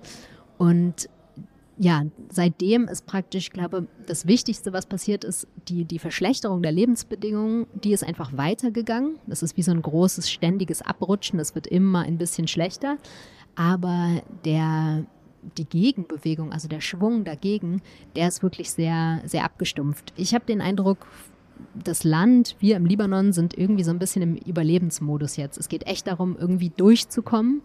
Und 0.62 1.08
ja, 1.76 2.04
seitdem 2.30 2.86
ist 2.86 3.04
praktisch, 3.04 3.50
glaube 3.50 3.88
das 4.06 4.28
Wichtigste, 4.28 4.72
was 4.72 4.86
passiert 4.86 5.24
ist, 5.24 5.48
die, 5.66 5.84
die 5.84 5.98
Verschlechterung 5.98 6.62
der 6.62 6.70
Lebensbedingungen, 6.70 7.66
die 7.82 7.92
ist 7.92 8.04
einfach 8.04 8.36
weitergegangen. 8.36 9.18
Das 9.26 9.42
ist 9.42 9.56
wie 9.56 9.62
so 9.62 9.72
ein 9.72 9.82
großes, 9.82 10.30
ständiges 10.30 10.80
Abrutschen. 10.80 11.38
Das 11.38 11.56
wird 11.56 11.66
immer 11.66 12.02
ein 12.02 12.16
bisschen 12.16 12.46
schlechter. 12.46 12.96
Aber 13.56 14.22
der, 14.44 15.04
die 15.58 15.64
Gegenbewegung, 15.64 16.52
also 16.52 16.68
der 16.68 16.80
Schwung 16.80 17.24
dagegen, 17.24 17.82
der 18.14 18.28
ist 18.28 18.44
wirklich 18.44 18.70
sehr, 18.70 19.20
sehr 19.24 19.42
abgestumpft. 19.42 20.12
Ich 20.16 20.32
habe 20.32 20.44
den 20.44 20.60
Eindruck, 20.60 21.08
das 21.74 22.04
Land, 22.04 22.54
wir 22.60 22.76
im 22.76 22.86
Libanon 22.86 23.32
sind 23.32 23.58
irgendwie 23.58 23.82
so 23.82 23.90
ein 23.90 23.98
bisschen 23.98 24.22
im 24.22 24.36
Überlebensmodus 24.36 25.36
jetzt. 25.36 25.58
Es 25.58 25.68
geht 25.68 25.88
echt 25.88 26.06
darum, 26.06 26.36
irgendwie 26.38 26.70
durchzukommen 26.70 27.62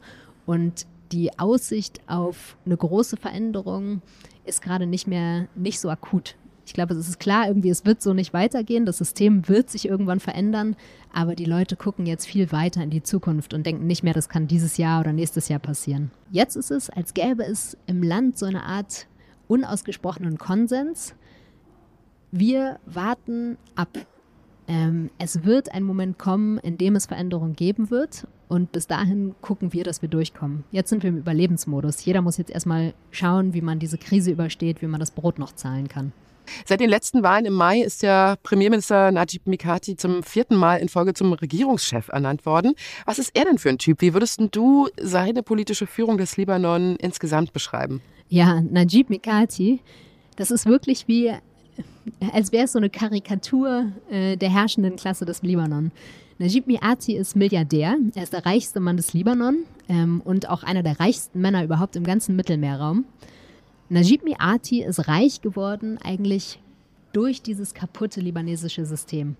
und 0.47 0.87
die 1.11 1.37
Aussicht 1.39 2.01
auf 2.07 2.57
eine 2.65 2.77
große 2.77 3.17
Veränderung 3.17 4.01
ist 4.45 4.61
gerade 4.61 4.85
nicht 4.85 5.07
mehr 5.07 5.47
nicht 5.55 5.79
so 5.79 5.89
akut. 5.89 6.35
Ich 6.65 6.73
glaube, 6.73 6.93
es 6.93 7.07
ist 7.07 7.19
klar, 7.19 7.47
irgendwie, 7.47 7.69
es 7.69 7.85
wird 7.85 8.01
so 8.01 8.13
nicht 8.13 8.33
weitergehen. 8.33 8.85
Das 8.85 8.97
System 8.97 9.47
wird 9.47 9.69
sich 9.69 9.87
irgendwann 9.87 10.19
verändern, 10.19 10.75
aber 11.13 11.33
die 11.33 11.45
Leute 11.45 11.77
gucken 11.77 12.05
jetzt 12.05 12.27
viel 12.27 12.51
weiter 12.51 12.83
in 12.83 12.89
die 12.89 13.01
Zukunft 13.01 13.53
und 13.53 13.65
denken 13.65 13.87
nicht 13.87 14.03
mehr, 14.03 14.13
das 14.13 14.27
kann 14.27 14.47
dieses 14.47 14.75
Jahr 14.75 14.99
oder 14.99 15.13
nächstes 15.13 15.47
Jahr 15.47 15.59
passieren. 15.59 16.11
Jetzt 16.29 16.57
ist 16.57 16.69
es, 16.69 16.89
als 16.89 17.13
gäbe 17.13 17.45
es 17.45 17.77
im 17.85 18.03
Land 18.03 18.37
so 18.37 18.45
eine 18.45 18.63
Art 18.63 19.07
unausgesprochenen 19.47 20.37
Konsens. 20.37 21.15
Wir 22.31 22.79
warten 22.85 23.57
ab. 23.75 23.97
Ähm, 24.67 25.09
es 25.19 25.45
wird 25.45 25.71
ein 25.73 25.83
Moment 25.83 26.19
kommen, 26.19 26.57
in 26.57 26.77
dem 26.77 26.97
es 26.97 27.05
Veränderungen 27.05 27.55
geben 27.55 27.89
wird. 27.89 28.27
Und 28.47 28.71
bis 28.71 28.87
dahin 28.87 29.35
gucken 29.41 29.73
wir, 29.73 29.83
dass 29.83 30.01
wir 30.01 30.09
durchkommen. 30.09 30.63
Jetzt 30.71 30.89
sind 30.89 31.03
wir 31.03 31.09
im 31.09 31.17
Überlebensmodus. 31.17 32.03
Jeder 32.05 32.21
muss 32.21 32.37
jetzt 32.37 32.51
erstmal 32.51 32.93
schauen, 33.11 33.53
wie 33.53 33.61
man 33.61 33.79
diese 33.79 33.97
Krise 33.97 34.31
übersteht, 34.31 34.81
wie 34.81 34.87
man 34.87 34.99
das 34.99 35.11
Brot 35.11 35.37
noch 35.37 35.53
zahlen 35.53 35.89
kann. 35.89 36.13
Seit 36.65 36.79
den 36.79 36.89
letzten 36.89 37.23
Wahlen 37.23 37.45
im 37.45 37.53
Mai 37.53 37.81
ist 37.81 38.03
der 38.03 38.37
Premierminister 38.41 39.11
Najib 39.11 39.47
Mikati 39.47 39.97
zum 39.97 40.23
vierten 40.23 40.55
Mal 40.55 40.77
in 40.77 40.87
Folge 40.87 41.13
zum 41.13 41.33
Regierungschef 41.33 42.07
ernannt 42.07 42.45
worden. 42.45 42.73
Was 43.05 43.19
ist 43.19 43.31
er 43.35 43.43
denn 43.43 43.57
für 43.57 43.67
ein 43.67 43.77
Typ? 43.77 44.01
Wie 44.01 44.13
würdest 44.13 44.41
du 44.51 44.87
seine 44.97 45.43
politische 45.43 45.87
Führung 45.87 46.17
des 46.17 46.37
Libanon 46.37 46.95
insgesamt 46.97 47.51
beschreiben? 47.51 48.01
Ja, 48.29 48.61
Najib 48.61 49.09
Mikati, 49.09 49.81
das 50.37 50.51
ist 50.51 50.65
wirklich 50.65 51.09
wie 51.09 51.33
als 52.33 52.51
wäre 52.51 52.65
es 52.65 52.71
so 52.71 52.79
eine 52.79 52.89
Karikatur 52.89 53.91
äh, 54.09 54.37
der 54.37 54.49
herrschenden 54.49 54.95
Klasse 54.95 55.25
des 55.25 55.43
Libanon. 55.43 55.91
Najib 56.39 56.67
Miati 56.67 57.15
ist 57.15 57.35
Milliardär. 57.35 57.97
Er 58.13 58.23
ist 58.23 58.33
der 58.33 58.45
reichste 58.45 58.79
Mann 58.79 58.97
des 58.97 59.13
Libanon 59.13 59.65
ähm, 59.89 60.21
und 60.23 60.49
auch 60.49 60.61
einer 60.61 60.83
der 60.83 60.99
reichsten 60.99 61.41
Männer 61.41 61.63
überhaupt 61.63 61.95
im 61.95 62.03
ganzen 62.03 62.35
Mittelmeerraum. 62.35 63.05
Najib 63.89 64.23
Miati 64.23 64.83
ist 64.83 65.07
reich 65.07 65.41
geworden 65.41 65.97
eigentlich 66.03 66.59
durch 67.11 67.41
dieses 67.41 67.73
kaputte 67.73 68.21
libanesische 68.21 68.85
System. 68.85 69.35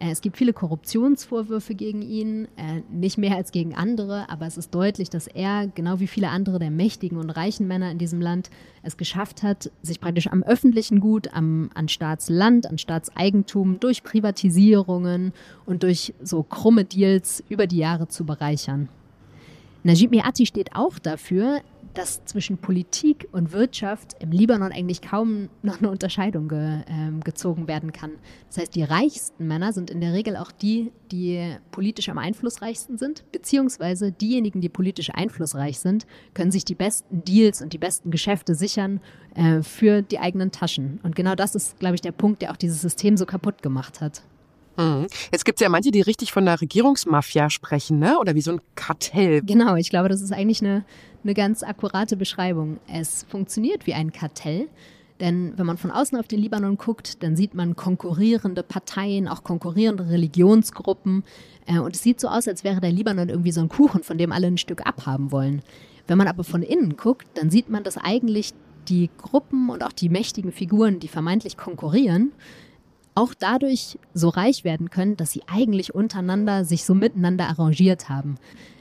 Äh, 0.00 0.10
es 0.10 0.20
gibt 0.22 0.36
viele 0.36 0.52
Korruptionsvorwürfe 0.52 1.74
gegen 1.74 2.02
ihn, 2.02 2.48
äh, 2.56 2.82
nicht 2.90 3.18
mehr 3.18 3.36
als 3.36 3.52
gegen 3.52 3.74
andere, 3.74 4.28
aber 4.28 4.46
es 4.46 4.56
ist 4.56 4.74
deutlich, 4.74 5.10
dass 5.10 5.28
er, 5.28 5.68
genau 5.68 6.00
wie 6.00 6.06
viele 6.08 6.30
andere 6.30 6.58
der 6.58 6.70
mächtigen 6.70 7.18
und 7.18 7.30
reichen 7.30 7.68
Männer 7.68 7.90
in 7.90 7.98
diesem 7.98 8.20
Land, 8.20 8.50
es 8.82 8.96
geschafft 8.96 9.42
hat, 9.42 9.70
sich 9.82 10.00
praktisch 10.00 10.26
am 10.26 10.42
öffentlichen 10.42 11.00
Gut, 11.00 11.32
am, 11.34 11.70
an 11.74 11.88
Staatsland, 11.88 12.66
an 12.66 12.78
Staatseigentum 12.78 13.78
durch 13.78 14.02
Privatisierungen 14.02 15.32
und 15.66 15.82
durch 15.82 16.14
so 16.22 16.42
krumme 16.42 16.84
Deals 16.84 17.44
über 17.48 17.66
die 17.66 17.78
Jahre 17.78 18.08
zu 18.08 18.24
bereichern. 18.24 18.88
Najib 19.82 20.10
Miati 20.10 20.46
steht 20.46 20.74
auch 20.74 20.98
dafür, 20.98 21.60
dass 21.94 22.24
zwischen 22.24 22.58
Politik 22.58 23.28
und 23.32 23.52
Wirtschaft 23.52 24.16
im 24.20 24.30
Libanon 24.30 24.72
eigentlich 24.72 25.02
kaum 25.02 25.48
noch 25.62 25.78
eine 25.78 25.90
Unterscheidung 25.90 26.48
ge, 26.48 26.80
äh, 26.80 27.20
gezogen 27.24 27.68
werden 27.68 27.92
kann. 27.92 28.12
Das 28.48 28.58
heißt, 28.58 28.74
die 28.74 28.82
reichsten 28.82 29.46
Männer 29.46 29.72
sind 29.72 29.90
in 29.90 30.00
der 30.00 30.12
Regel 30.12 30.36
auch 30.36 30.52
die, 30.52 30.92
die 31.10 31.56
politisch 31.70 32.08
am 32.08 32.18
einflussreichsten 32.18 32.98
sind, 32.98 33.24
beziehungsweise 33.32 34.12
diejenigen, 34.12 34.60
die 34.60 34.68
politisch 34.68 35.10
einflussreich 35.12 35.78
sind, 35.78 36.06
können 36.34 36.50
sich 36.50 36.64
die 36.64 36.74
besten 36.74 37.24
Deals 37.24 37.62
und 37.62 37.72
die 37.72 37.78
besten 37.78 38.10
Geschäfte 38.10 38.54
sichern 38.54 39.00
äh, 39.34 39.62
für 39.62 40.02
die 40.02 40.18
eigenen 40.18 40.52
Taschen. 40.52 41.00
Und 41.02 41.16
genau 41.16 41.34
das 41.34 41.54
ist, 41.54 41.78
glaube 41.78 41.94
ich, 41.94 42.00
der 42.00 42.12
Punkt, 42.12 42.42
der 42.42 42.52
auch 42.52 42.56
dieses 42.56 42.80
System 42.80 43.16
so 43.16 43.26
kaputt 43.26 43.62
gemacht 43.62 44.00
hat. 44.00 44.22
Mhm. 44.80 45.06
Jetzt 45.30 45.44
gibt 45.44 45.60
es 45.60 45.62
ja 45.62 45.68
manche, 45.68 45.90
die 45.90 46.00
richtig 46.00 46.32
von 46.32 46.44
der 46.44 46.60
Regierungsmafia 46.60 47.50
sprechen, 47.50 47.98
ne? 47.98 48.18
oder 48.18 48.34
wie 48.34 48.40
so 48.40 48.52
ein 48.52 48.60
Kartell. 48.74 49.42
Genau, 49.42 49.76
ich 49.76 49.90
glaube, 49.90 50.08
das 50.08 50.22
ist 50.22 50.32
eigentlich 50.32 50.62
eine, 50.62 50.84
eine 51.22 51.34
ganz 51.34 51.62
akkurate 51.62 52.16
Beschreibung. 52.16 52.78
Es 52.92 53.26
funktioniert 53.28 53.86
wie 53.86 53.94
ein 53.94 54.12
Kartell. 54.12 54.68
Denn 55.20 55.52
wenn 55.56 55.66
man 55.66 55.76
von 55.76 55.90
außen 55.90 56.18
auf 56.18 56.26
den 56.28 56.40
Libanon 56.40 56.78
guckt, 56.78 57.22
dann 57.22 57.36
sieht 57.36 57.54
man 57.54 57.76
konkurrierende 57.76 58.62
Parteien, 58.62 59.28
auch 59.28 59.44
konkurrierende 59.44 60.08
Religionsgruppen. 60.08 61.24
Äh, 61.66 61.78
und 61.78 61.94
es 61.94 62.02
sieht 62.02 62.20
so 62.20 62.28
aus, 62.28 62.48
als 62.48 62.64
wäre 62.64 62.80
der 62.80 62.90
Libanon 62.90 63.28
irgendwie 63.28 63.52
so 63.52 63.60
ein 63.60 63.68
Kuchen, 63.68 64.02
von 64.02 64.16
dem 64.16 64.32
alle 64.32 64.46
ein 64.46 64.56
Stück 64.56 64.86
abhaben 64.86 65.30
wollen. 65.30 65.60
Wenn 66.06 66.16
man 66.16 66.26
aber 66.26 66.42
von 66.42 66.62
innen 66.62 66.96
guckt, 66.96 67.28
dann 67.34 67.50
sieht 67.50 67.68
man, 67.68 67.84
dass 67.84 67.98
eigentlich 67.98 68.54
die 68.88 69.10
Gruppen 69.18 69.68
und 69.68 69.84
auch 69.84 69.92
die 69.92 70.08
mächtigen 70.08 70.52
Figuren, 70.52 71.00
die 71.00 71.08
vermeintlich 71.08 71.58
konkurrieren, 71.58 72.32
auch 73.14 73.34
dadurch 73.34 73.98
so 74.14 74.28
reich 74.28 74.64
werden 74.64 74.90
können, 74.90 75.16
dass 75.16 75.32
sie 75.32 75.42
eigentlich 75.46 75.94
untereinander 75.94 76.64
sich 76.64 76.84
so 76.84 76.94
miteinander 76.94 77.48
arrangiert 77.48 78.08
haben. 78.08 78.36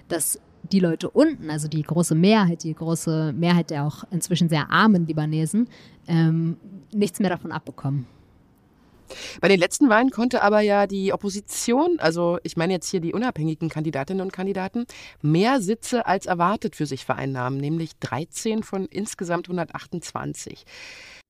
Dass 0.07 0.39
die 0.71 0.79
Leute 0.79 1.09
unten, 1.09 1.49
also 1.49 1.67
die 1.67 1.81
große 1.81 2.15
Mehrheit, 2.15 2.63
die 2.63 2.73
große 2.73 3.33
Mehrheit 3.33 3.69
der 3.69 3.85
auch 3.85 4.03
inzwischen 4.11 4.49
sehr 4.49 4.69
armen 4.69 5.07
Libanesen, 5.07 5.67
ähm, 6.07 6.57
nichts 6.93 7.19
mehr 7.19 7.29
davon 7.29 7.51
abbekommen. 7.51 8.05
Bei 9.41 9.47
den 9.47 9.59
letzten 9.59 9.89
Wahlen 9.89 10.11
konnte 10.11 10.43
aber 10.43 10.61
ja 10.61 10.85
die 10.85 11.13
Opposition, 11.13 11.99
also 11.99 12.37
ich 12.43 12.57
meine 12.57 12.73
jetzt 12.73 12.89
hier 12.89 12.99
die 12.99 13.13
unabhängigen 13.13 13.69
Kandidatinnen 13.69 14.21
und 14.21 14.31
Kandidaten, 14.33 14.85
mehr 15.21 15.61
Sitze 15.61 16.05
als 16.05 16.25
erwartet 16.25 16.75
für 16.75 16.85
sich 16.85 17.05
vereinnahmen, 17.05 17.59
nämlich 17.59 17.97
13 17.99 18.63
von 18.63 18.85
insgesamt 18.85 19.47
128. 19.47 20.65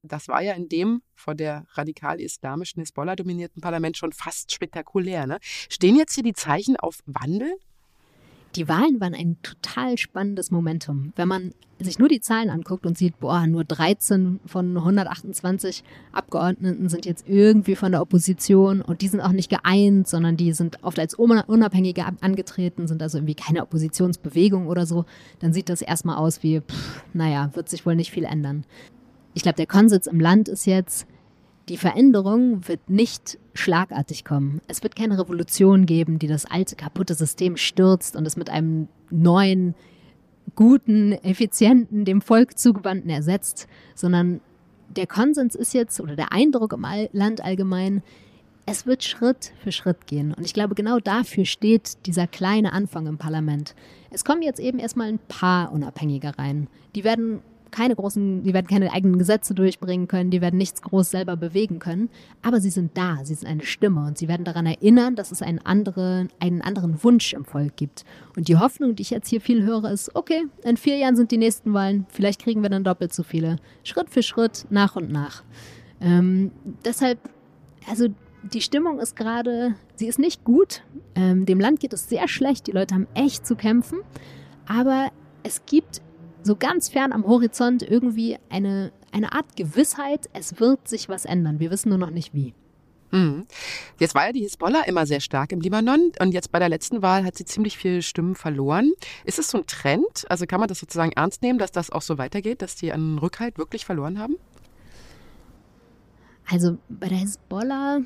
Das 0.01 0.29
war 0.29 0.41
ja 0.41 0.53
in 0.53 0.69
dem 0.69 1.01
von 1.13 1.35
der 1.35 1.65
radikal-islamischen 1.73 2.79
Hisbollah 2.79 3.17
dominierten 3.17 3.61
Parlament 3.61 3.97
schon 3.97 4.13
fast 4.13 4.51
spektakulär. 4.51 5.27
Ne? 5.27 5.39
Stehen 5.41 5.97
jetzt 5.97 6.13
hier 6.13 6.23
die 6.23 6.33
Zeichen 6.33 6.77
auf 6.77 6.99
Wandel? 7.05 7.51
Die 8.55 8.67
Wahlen 8.67 8.99
waren 8.99 9.13
ein 9.13 9.37
total 9.43 9.97
spannendes 9.97 10.51
Momentum. 10.51 11.13
Wenn 11.15 11.27
man 11.27 11.53
sich 11.79 11.99
nur 11.99 12.07
die 12.07 12.21
Zahlen 12.21 12.49
anguckt 12.49 12.85
und 12.85 12.97
sieht, 12.97 13.19
boah, 13.19 13.45
nur 13.45 13.63
13 13.63 14.39
von 14.45 14.75
128 14.75 15.83
Abgeordneten 16.13 16.89
sind 16.89 17.05
jetzt 17.05 17.27
irgendwie 17.27 17.75
von 17.75 17.91
der 17.91 18.01
Opposition 18.01 18.81
und 18.81 19.01
die 19.01 19.07
sind 19.07 19.21
auch 19.21 19.33
nicht 19.33 19.49
geeint, 19.49 20.07
sondern 20.07 20.35
die 20.35 20.53
sind 20.53 20.83
oft 20.83 20.97
als 20.97 21.13
Unabhängige 21.13 22.05
angetreten, 22.21 22.87
sind 22.87 23.03
also 23.03 23.19
irgendwie 23.19 23.35
keine 23.35 23.61
Oppositionsbewegung 23.61 24.67
oder 24.67 24.87
so, 24.87 25.05
dann 25.39 25.53
sieht 25.53 25.69
das 25.69 25.81
erstmal 25.81 26.17
aus 26.17 26.41
wie, 26.41 26.61
pff, 26.61 27.03
naja, 27.13 27.51
wird 27.53 27.69
sich 27.69 27.85
wohl 27.85 27.95
nicht 27.95 28.11
viel 28.11 28.23
ändern 28.23 28.65
ich 29.39 29.43
glaube, 29.43 29.55
der 29.55 29.67
Konsens 29.67 30.05
im 30.05 30.19
Land 30.19 30.49
ist 30.49 30.65
jetzt, 30.65 31.07
die 31.69 31.77
Veränderung 31.77 32.67
wird 32.67 32.89
nicht 32.89 33.37
schlagartig 33.53 34.25
kommen. 34.25 34.59
Es 34.67 34.83
wird 34.83 34.97
keine 34.97 35.17
Revolution 35.17 35.85
geben, 35.85 36.19
die 36.19 36.27
das 36.27 36.43
alte, 36.43 36.75
kaputte 36.75 37.13
System 37.13 37.55
stürzt 37.55 38.17
und 38.17 38.27
es 38.27 38.35
mit 38.35 38.49
einem 38.49 38.89
neuen, 39.09 39.75
guten, 40.55 41.13
effizienten, 41.13 42.03
dem 42.03 42.19
Volk 42.19 42.59
zugewandten 42.59 43.09
ersetzt, 43.09 43.69
sondern 43.95 44.41
der 44.89 45.07
Konsens 45.07 45.55
ist 45.55 45.73
jetzt, 45.73 46.01
oder 46.01 46.17
der 46.17 46.33
Eindruck 46.33 46.73
im 46.73 46.85
Land 47.13 47.41
allgemein, 47.41 48.03
es 48.65 48.85
wird 48.85 49.05
Schritt 49.05 49.53
für 49.63 49.71
Schritt 49.71 50.05
gehen. 50.05 50.33
Und 50.33 50.43
ich 50.43 50.53
glaube, 50.53 50.75
genau 50.75 50.99
dafür 50.99 51.45
steht 51.45 52.05
dieser 52.07 52.27
kleine 52.27 52.73
Anfang 52.73 53.07
im 53.07 53.17
Parlament. 53.17 53.73
Es 54.11 54.25
kommen 54.25 54.41
jetzt 54.41 54.59
eben 54.59 54.79
erstmal 54.79 55.07
ein 55.07 55.19
paar 55.29 55.71
Unabhängige 55.71 56.37
rein. 56.37 56.67
Die 56.93 57.05
werden 57.05 57.39
keine 57.71 57.95
großen, 57.95 58.43
die 58.43 58.53
werden 58.53 58.67
keine 58.67 58.91
eigenen 58.91 59.17
Gesetze 59.17 59.53
durchbringen 59.53 60.07
können, 60.07 60.31
die 60.31 60.41
werden 60.41 60.57
nichts 60.57 60.81
groß 60.81 61.09
selber 61.09 61.37
bewegen 61.37 61.79
können, 61.79 62.09
aber 62.41 62.61
sie 62.61 62.69
sind 62.69 62.97
da, 62.97 63.19
sie 63.23 63.35
sind 63.35 63.47
eine 63.47 63.63
Stimme 63.63 64.05
und 64.05 64.17
sie 64.17 64.27
werden 64.27 64.43
daran 64.43 64.65
erinnern, 64.65 65.15
dass 65.15 65.31
es 65.31 65.41
einen 65.41 65.59
anderen, 65.59 66.29
einen 66.39 66.61
anderen 66.61 67.03
Wunsch 67.03 67.33
im 67.33 67.45
Volk 67.45 67.75
gibt. 67.77 68.05
Und 68.35 68.47
die 68.47 68.57
Hoffnung, 68.57 68.95
die 68.95 69.01
ich 69.01 69.09
jetzt 69.09 69.29
hier 69.29 69.41
viel 69.41 69.63
höre, 69.63 69.91
ist, 69.91 70.15
okay, 70.15 70.45
in 70.63 70.77
vier 70.77 70.97
Jahren 70.97 71.15
sind 71.15 71.31
die 71.31 71.37
nächsten 71.37 71.73
Wahlen, 71.73 72.05
vielleicht 72.09 72.41
kriegen 72.41 72.61
wir 72.61 72.69
dann 72.69 72.83
doppelt 72.83 73.13
so 73.13 73.23
viele. 73.23 73.57
Schritt 73.83 74.09
für 74.09 74.23
Schritt, 74.23 74.65
nach 74.69 74.95
und 74.95 75.11
nach. 75.11 75.43
Ähm, 76.01 76.51
deshalb, 76.85 77.19
also 77.89 78.07
die 78.43 78.61
Stimmung 78.61 78.99
ist 78.99 79.15
gerade, 79.15 79.75
sie 79.95 80.07
ist 80.07 80.19
nicht 80.19 80.43
gut. 80.43 80.83
Ähm, 81.15 81.45
dem 81.45 81.59
Land 81.59 81.79
geht 81.79 81.93
es 81.93 82.07
sehr 82.09 82.27
schlecht, 82.27 82.67
die 82.67 82.71
Leute 82.71 82.95
haben 82.95 83.07
echt 83.13 83.45
zu 83.45 83.55
kämpfen, 83.55 83.99
aber 84.65 85.09
es 85.43 85.65
gibt 85.65 86.01
so 86.43 86.55
ganz 86.55 86.89
fern 86.89 87.11
am 87.11 87.25
Horizont 87.25 87.83
irgendwie 87.83 88.37
eine, 88.49 88.91
eine 89.11 89.33
Art 89.33 89.55
Gewissheit, 89.55 90.29
es 90.33 90.59
wird 90.59 90.87
sich 90.87 91.09
was 91.09 91.25
ändern. 91.25 91.59
Wir 91.59 91.71
wissen 91.71 91.89
nur 91.89 91.97
noch 91.97 92.11
nicht 92.11 92.33
wie. 92.33 92.53
Mhm. 93.11 93.47
Jetzt 93.97 94.13
war 94.13 94.27
ja 94.27 94.31
die 94.31 94.41
Hisbollah 94.41 94.83
immer 94.83 95.05
sehr 95.05 95.19
stark 95.19 95.51
im 95.51 95.61
Libanon 95.61 96.11
und 96.19 96.31
jetzt 96.31 96.51
bei 96.51 96.59
der 96.59 96.69
letzten 96.69 97.01
Wahl 97.01 97.23
hat 97.25 97.35
sie 97.35 97.45
ziemlich 97.45 97.77
viele 97.77 98.01
Stimmen 98.01 98.35
verloren. 98.35 98.91
Ist 99.25 99.39
es 99.39 99.49
so 99.49 99.57
ein 99.59 99.67
Trend? 99.67 100.25
Also 100.29 100.45
kann 100.45 100.59
man 100.59 100.69
das 100.69 100.79
sozusagen 100.79 101.11
ernst 101.13 101.41
nehmen, 101.41 101.59
dass 101.59 101.71
das 101.71 101.89
auch 101.89 102.03
so 102.03 102.17
weitergeht, 102.17 102.61
dass 102.61 102.75
die 102.75 102.91
einen 102.91 103.17
Rückhalt 103.17 103.57
wirklich 103.57 103.85
verloren 103.85 104.19
haben? 104.19 104.35
Also 106.51 106.77
bei 106.87 107.09
der 107.09 107.19
Hisbollah, 107.19 107.99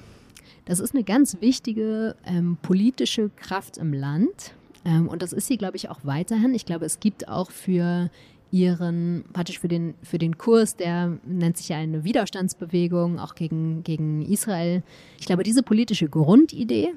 das 0.65 0.79
ist 0.79 0.93
eine 0.93 1.03
ganz 1.03 1.37
wichtige 1.41 2.15
ähm, 2.25 2.57
politische 2.61 3.29
Kraft 3.29 3.77
im 3.77 3.93
Land. 3.93 4.53
Ähm, 4.85 5.07
und 5.07 5.21
das 5.21 5.33
ist 5.33 5.47
sie, 5.47 5.57
glaube 5.57 5.77
ich, 5.77 5.89
auch 5.89 5.99
weiterhin. 6.03 6.53
Ich 6.53 6.65
glaube, 6.65 6.85
es 6.85 6.99
gibt 6.99 7.27
auch 7.27 7.51
für 7.51 8.09
ihren, 8.51 9.25
praktisch 9.33 9.59
für 9.59 9.67
den, 9.67 9.95
für 10.03 10.19
den 10.19 10.37
Kurs, 10.37 10.75
der 10.75 11.17
nennt 11.25 11.57
sich 11.57 11.69
ja 11.69 11.77
eine 11.77 12.03
Widerstandsbewegung, 12.03 13.19
auch 13.19 13.33
gegen, 13.33 13.83
gegen 13.83 14.21
Israel. 14.21 14.83
Ich 15.19 15.25
glaube, 15.25 15.43
diese 15.43 15.63
politische 15.63 16.07
Grundidee, 16.07 16.93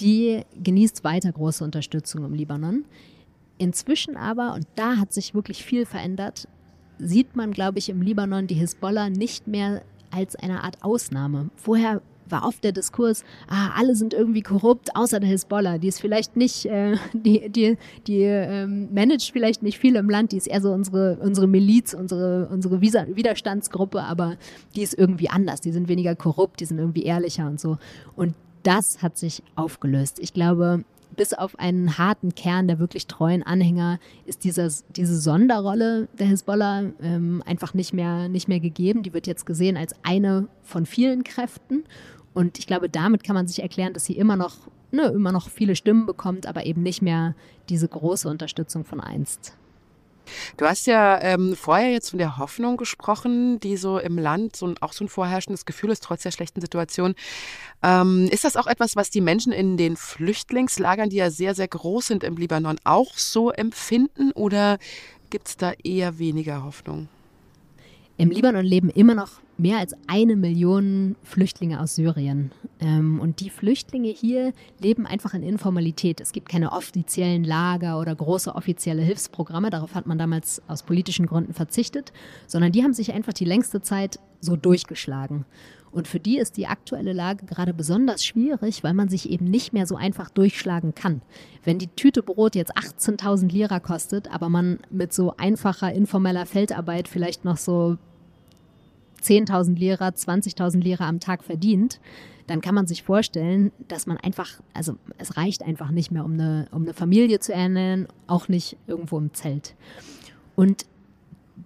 die 0.00 0.42
genießt 0.62 1.04
weiter 1.04 1.30
große 1.30 1.62
Unterstützung 1.62 2.24
im 2.24 2.34
Libanon. 2.34 2.84
Inzwischen 3.58 4.16
aber, 4.16 4.54
und 4.54 4.66
da 4.74 4.96
hat 4.96 5.12
sich 5.12 5.34
wirklich 5.34 5.64
viel 5.64 5.86
verändert, 5.86 6.48
sieht 6.98 7.36
man, 7.36 7.52
glaube 7.52 7.78
ich, 7.78 7.88
im 7.88 8.02
Libanon 8.02 8.48
die 8.48 8.54
Hisbollah 8.54 9.08
nicht 9.08 9.46
mehr 9.46 9.82
als 10.10 10.34
eine 10.34 10.64
Art 10.64 10.82
Ausnahme. 10.82 11.50
Vorher 11.54 12.02
war 12.30 12.46
oft 12.46 12.62
der 12.64 12.72
Diskurs, 12.72 13.24
ah, 13.48 13.70
alle 13.76 13.94
sind 13.94 14.14
irgendwie 14.14 14.42
korrupt, 14.42 14.94
außer 14.96 15.20
der 15.20 15.28
Hisbollah. 15.28 15.78
Die 15.78 15.88
ist 15.88 16.00
vielleicht 16.00 16.36
nicht, 16.36 16.66
äh, 16.66 16.96
die, 17.12 17.48
die, 17.48 17.76
die 18.06 18.22
ähm, 18.22 18.88
managt 18.92 19.30
vielleicht 19.32 19.62
nicht 19.62 19.78
viel 19.78 19.96
im 19.96 20.08
Land, 20.10 20.32
die 20.32 20.36
ist 20.36 20.46
eher 20.46 20.60
so 20.60 20.72
unsere, 20.72 21.18
unsere 21.20 21.46
Miliz, 21.46 21.94
unsere, 21.94 22.48
unsere 22.48 22.80
Widerstandsgruppe, 22.80 24.02
aber 24.02 24.36
die 24.74 24.82
ist 24.82 24.96
irgendwie 24.96 25.30
anders. 25.30 25.60
Die 25.60 25.72
sind 25.72 25.88
weniger 25.88 26.14
korrupt, 26.14 26.60
die 26.60 26.64
sind 26.64 26.78
irgendwie 26.78 27.04
ehrlicher 27.04 27.46
und 27.46 27.60
so. 27.60 27.78
Und 28.16 28.34
das 28.62 29.02
hat 29.02 29.16
sich 29.16 29.42
aufgelöst. 29.54 30.18
Ich 30.18 30.32
glaube, 30.32 30.84
bis 31.16 31.34
auf 31.34 31.58
einen 31.58 31.98
harten 31.98 32.34
Kern 32.34 32.68
der 32.68 32.78
wirklich 32.78 33.06
treuen 33.06 33.42
Anhänger 33.42 33.98
ist 34.24 34.44
dieses, 34.44 34.84
diese 34.90 35.18
Sonderrolle 35.18 36.08
der 36.18 36.28
Hisbollah 36.28 36.84
ähm, 37.02 37.42
einfach 37.44 37.74
nicht 37.74 37.92
mehr, 37.92 38.28
nicht 38.28 38.48
mehr 38.48 38.60
gegeben. 38.60 39.02
Die 39.02 39.12
wird 39.12 39.26
jetzt 39.26 39.44
gesehen 39.46 39.76
als 39.76 39.94
eine 40.02 40.48
von 40.62 40.86
vielen 40.86 41.24
Kräften. 41.24 41.84
Und 42.34 42.58
ich 42.58 42.66
glaube, 42.66 42.88
damit 42.88 43.24
kann 43.24 43.34
man 43.34 43.48
sich 43.48 43.62
erklären, 43.62 43.94
dass 43.94 44.04
sie 44.04 44.16
immer 44.16 44.36
noch, 44.36 44.56
ne, 44.90 45.04
immer 45.06 45.32
noch 45.32 45.48
viele 45.48 45.76
Stimmen 45.76 46.06
bekommt, 46.06 46.46
aber 46.46 46.66
eben 46.66 46.82
nicht 46.82 47.02
mehr 47.02 47.34
diese 47.68 47.88
große 47.88 48.28
Unterstützung 48.28 48.84
von 48.84 49.00
einst. 49.00 49.54
Du 50.56 50.66
hast 50.66 50.86
ja 50.86 51.20
ähm, 51.22 51.56
vorher 51.56 51.90
jetzt 51.90 52.10
von 52.10 52.18
der 52.18 52.38
Hoffnung 52.38 52.76
gesprochen, 52.76 53.60
die 53.60 53.76
so 53.76 53.98
im 53.98 54.18
Land 54.18 54.56
so 54.56 54.66
ein, 54.66 54.76
auch 54.80 54.92
so 54.92 55.04
ein 55.04 55.08
vorherrschendes 55.08 55.66
Gefühl 55.66 55.90
ist, 55.90 56.02
trotz 56.02 56.22
der 56.22 56.30
schlechten 56.30 56.60
Situation. 56.60 57.14
Ähm, 57.82 58.28
ist 58.30 58.44
das 58.44 58.56
auch 58.56 58.66
etwas, 58.66 58.96
was 58.96 59.10
die 59.10 59.20
Menschen 59.20 59.52
in 59.52 59.76
den 59.76 59.96
Flüchtlingslagern, 59.96 61.10
die 61.10 61.16
ja 61.16 61.30
sehr, 61.30 61.54
sehr 61.54 61.68
groß 61.68 62.06
sind 62.06 62.24
im 62.24 62.36
Libanon, 62.36 62.78
auch 62.84 63.16
so 63.16 63.50
empfinden 63.50 64.32
oder 64.32 64.78
gibt 65.30 65.48
es 65.48 65.56
da 65.56 65.72
eher 65.82 66.18
weniger 66.18 66.64
Hoffnung? 66.64 67.08
Im 68.20 68.30
Libanon 68.32 68.64
leben 68.64 68.90
immer 68.90 69.14
noch 69.14 69.40
mehr 69.58 69.78
als 69.78 69.94
eine 70.08 70.34
Million 70.34 71.14
Flüchtlinge 71.22 71.80
aus 71.80 71.94
Syrien. 71.94 72.50
Ähm, 72.80 73.20
und 73.20 73.38
die 73.38 73.48
Flüchtlinge 73.48 74.08
hier 74.08 74.52
leben 74.80 75.06
einfach 75.06 75.34
in 75.34 75.44
Informalität. 75.44 76.20
Es 76.20 76.32
gibt 76.32 76.48
keine 76.48 76.72
offiziellen 76.72 77.44
Lager 77.44 78.00
oder 78.00 78.12
große 78.16 78.56
offizielle 78.56 79.02
Hilfsprogramme. 79.02 79.70
Darauf 79.70 79.94
hat 79.94 80.08
man 80.08 80.18
damals 80.18 80.60
aus 80.66 80.82
politischen 80.82 81.26
Gründen 81.26 81.54
verzichtet, 81.54 82.12
sondern 82.48 82.72
die 82.72 82.82
haben 82.82 82.92
sich 82.92 83.12
einfach 83.12 83.34
die 83.34 83.44
längste 83.44 83.82
Zeit 83.82 84.18
so 84.40 84.56
durchgeschlagen. 84.56 85.44
Und 85.90 86.06
für 86.08 86.20
die 86.20 86.38
ist 86.38 86.56
die 86.56 86.66
aktuelle 86.66 87.12
Lage 87.12 87.46
gerade 87.46 87.72
besonders 87.72 88.24
schwierig, 88.24 88.84
weil 88.84 88.94
man 88.94 89.08
sich 89.08 89.30
eben 89.30 89.46
nicht 89.46 89.72
mehr 89.72 89.86
so 89.86 89.96
einfach 89.96 90.30
durchschlagen 90.30 90.94
kann. 90.94 91.22
Wenn 91.64 91.78
die 91.78 91.88
Tüte 91.88 92.22
Brot 92.22 92.54
jetzt 92.54 92.76
18.000 92.76 93.50
Lira 93.50 93.80
kostet, 93.80 94.32
aber 94.32 94.48
man 94.48 94.80
mit 94.90 95.12
so 95.12 95.34
einfacher 95.36 95.92
informeller 95.92 96.46
Feldarbeit 96.46 97.08
vielleicht 97.08 97.44
noch 97.44 97.56
so 97.56 97.96
10.000 99.22 99.78
Lira, 99.78 100.08
20.000 100.08 100.80
Lira 100.80 101.08
am 101.08 101.20
Tag 101.20 101.42
verdient, 101.42 102.00
dann 102.46 102.60
kann 102.60 102.74
man 102.74 102.86
sich 102.86 103.02
vorstellen, 103.02 103.72
dass 103.88 104.06
man 104.06 104.16
einfach, 104.16 104.60
also 104.72 104.96
es 105.18 105.36
reicht 105.36 105.62
einfach 105.62 105.90
nicht 105.90 106.10
mehr, 106.10 106.24
um 106.24 106.32
eine, 106.32 106.66
um 106.70 106.82
eine 106.82 106.94
Familie 106.94 107.40
zu 107.40 107.52
ernähren, 107.52 108.08
auch 108.26 108.48
nicht 108.48 108.76
irgendwo 108.86 109.18
im 109.18 109.34
Zelt. 109.34 109.74
Und 110.56 110.86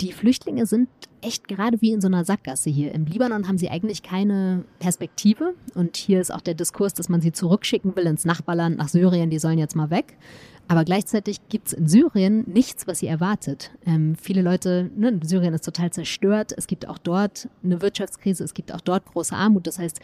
die 0.03 0.13
Flüchtlinge 0.13 0.67
sind 0.67 0.89
echt 1.21 1.47
gerade 1.47 1.81
wie 1.81 1.93
in 1.93 2.01
so 2.01 2.09
einer 2.09 2.25
Sackgasse 2.25 2.69
hier. 2.71 2.93
Im 2.93 3.07
Libanon 3.07 3.47
haben 3.47 3.57
sie 3.57 3.71
eigentlich 3.71 4.03
keine 4.03 4.65
Perspektive. 4.81 5.55
Und 5.75 5.97
hier 5.97 6.21
ist 6.21 6.35
auch 6.35 6.41
der 6.41 6.55
Diskurs, 6.55 6.93
dass 6.93 7.09
man 7.09 7.21
sie 7.21 7.31
zurückschicken 7.31 7.95
will 7.95 8.07
ins 8.07 8.25
Nachbarland, 8.25 8.77
nach 8.77 8.89
Syrien, 8.89 9.31
die 9.31 9.39
sollen 9.39 9.59
jetzt 9.59 9.77
mal 9.77 9.91
weg. 9.91 10.17
Aber 10.67 10.85
gleichzeitig 10.85 11.49
gibt 11.49 11.69
es 11.69 11.73
in 11.73 11.87
Syrien 11.87 12.45
nichts, 12.49 12.87
was 12.87 12.99
sie 12.99 13.07
erwartet. 13.07 13.71
Ähm, 13.87 14.17
viele 14.21 14.43
Leute, 14.43 14.91
ne, 14.97 15.21
Syrien 15.23 15.55
ist 15.55 15.65
total 15.65 15.93
zerstört. 15.93 16.53
Es 16.57 16.67
gibt 16.67 16.89
auch 16.89 16.99
dort 16.99 17.49
eine 17.63 17.81
Wirtschaftskrise, 17.81 18.43
es 18.43 18.55
gibt 18.55 18.73
auch 18.73 18.81
dort 18.81 19.07
große 19.07 19.35
Armut. 19.35 19.67
Das 19.67 19.79
heißt, 19.79 20.01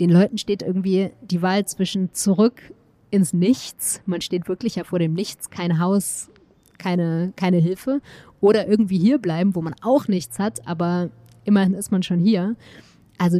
den 0.00 0.10
Leuten 0.10 0.38
steht 0.38 0.62
irgendwie 0.62 1.10
die 1.22 1.42
Wahl 1.42 1.66
zwischen 1.66 2.12
zurück 2.14 2.72
ins 3.10 3.34
Nichts. 3.34 4.00
Man 4.06 4.22
steht 4.22 4.48
wirklich 4.48 4.76
ja 4.76 4.84
vor 4.84 4.98
dem 4.98 5.12
Nichts, 5.12 5.50
kein 5.50 5.78
Haus, 5.78 6.30
keine, 6.78 7.32
keine 7.36 7.58
Hilfe. 7.58 8.00
Oder 8.42 8.68
irgendwie 8.68 8.98
hier 8.98 9.18
bleiben, 9.18 9.54
wo 9.54 9.62
man 9.62 9.74
auch 9.80 10.08
nichts 10.08 10.38
hat, 10.38 10.66
aber 10.66 11.08
immerhin 11.44 11.72
ist 11.72 11.92
man 11.92 12.02
schon 12.02 12.18
hier. 12.18 12.56
Also 13.16 13.38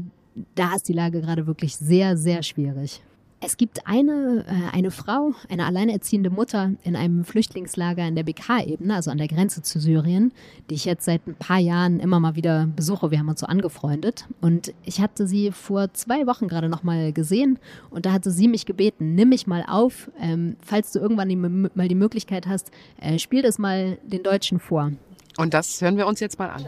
da 0.55 0.77
ist 0.77 0.89
die 0.89 0.93
Lage 0.95 1.21
gerade 1.21 1.47
wirklich 1.47 1.77
sehr, 1.77 2.17
sehr 2.17 2.43
schwierig. 2.43 3.03
Es 3.45 3.57
gibt 3.57 3.89
eine, 3.89 4.45
äh, 4.47 4.77
eine 4.77 4.93
Frau, 4.93 5.35
eine 5.49 5.67
alleinerziehende 5.67 6.31
Mutter 6.31 6.71
in 6.85 6.95
einem 6.95 7.25
Flüchtlingslager 7.25 8.07
in 8.07 8.15
der 8.15 8.23
BK-Ebene, 8.23 8.95
also 8.95 9.11
an 9.11 9.19
der 9.19 9.27
Grenze 9.27 9.63
zu 9.63 9.81
Syrien, 9.81 10.33
die 10.71 10.77
ich 10.77 10.85
jetzt 10.85 11.05
seit 11.05 11.27
ein 11.27 11.35
paar 11.35 11.59
Jahren 11.59 11.99
immer 11.99 12.21
mal 12.21 12.37
wieder 12.37 12.69
besuche. 12.77 13.11
Wir 13.11 13.19
haben 13.19 13.29
uns 13.29 13.41
so 13.41 13.47
angefreundet. 13.47 14.27
Und 14.41 14.73
ich 14.85 15.01
hatte 15.01 15.27
sie 15.27 15.51
vor 15.51 15.93
zwei 15.93 16.29
Wochen 16.29 16.47
gerade 16.47 16.69
nochmal 16.69 17.13
gesehen 17.13 17.59
und 17.91 18.07
da 18.07 18.13
hatte 18.13 18.31
sie 18.31 18.47
mich 18.47 18.65
gebeten, 18.65 19.17
nimm 19.17 19.31
mich 19.31 19.49
mal 19.49 19.65
auf, 19.67 20.09
ähm, 20.21 20.57
falls 20.65 20.93
du 20.93 21.01
irgendwann 21.01 21.29
die, 21.29 21.37
mal 21.37 21.89
die 21.89 21.97
Möglichkeit 21.97 22.47
hast, 22.47 22.71
äh, 23.01 23.19
spiel 23.19 23.43
das 23.43 23.59
mal 23.59 23.99
den 24.05 24.23
Deutschen 24.23 24.61
vor. 24.61 24.93
Und 25.37 25.53
das 25.53 25.81
hören 25.81 25.97
wir 25.97 26.07
uns 26.07 26.21
jetzt 26.21 26.39
mal 26.39 26.51
an. 26.51 26.65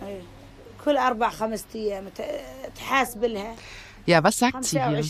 Okay. 0.00 0.20
كل 0.85 0.97
أربع 0.97 1.29
خمسة 1.29 1.65
أيام 1.75 2.05
تحاسب 2.75 3.23
لها 3.23 3.55
Ja, 4.07 4.23
was 4.23 4.39
sagt 4.39 4.63
sie 4.65 4.81
hier? 4.81 5.03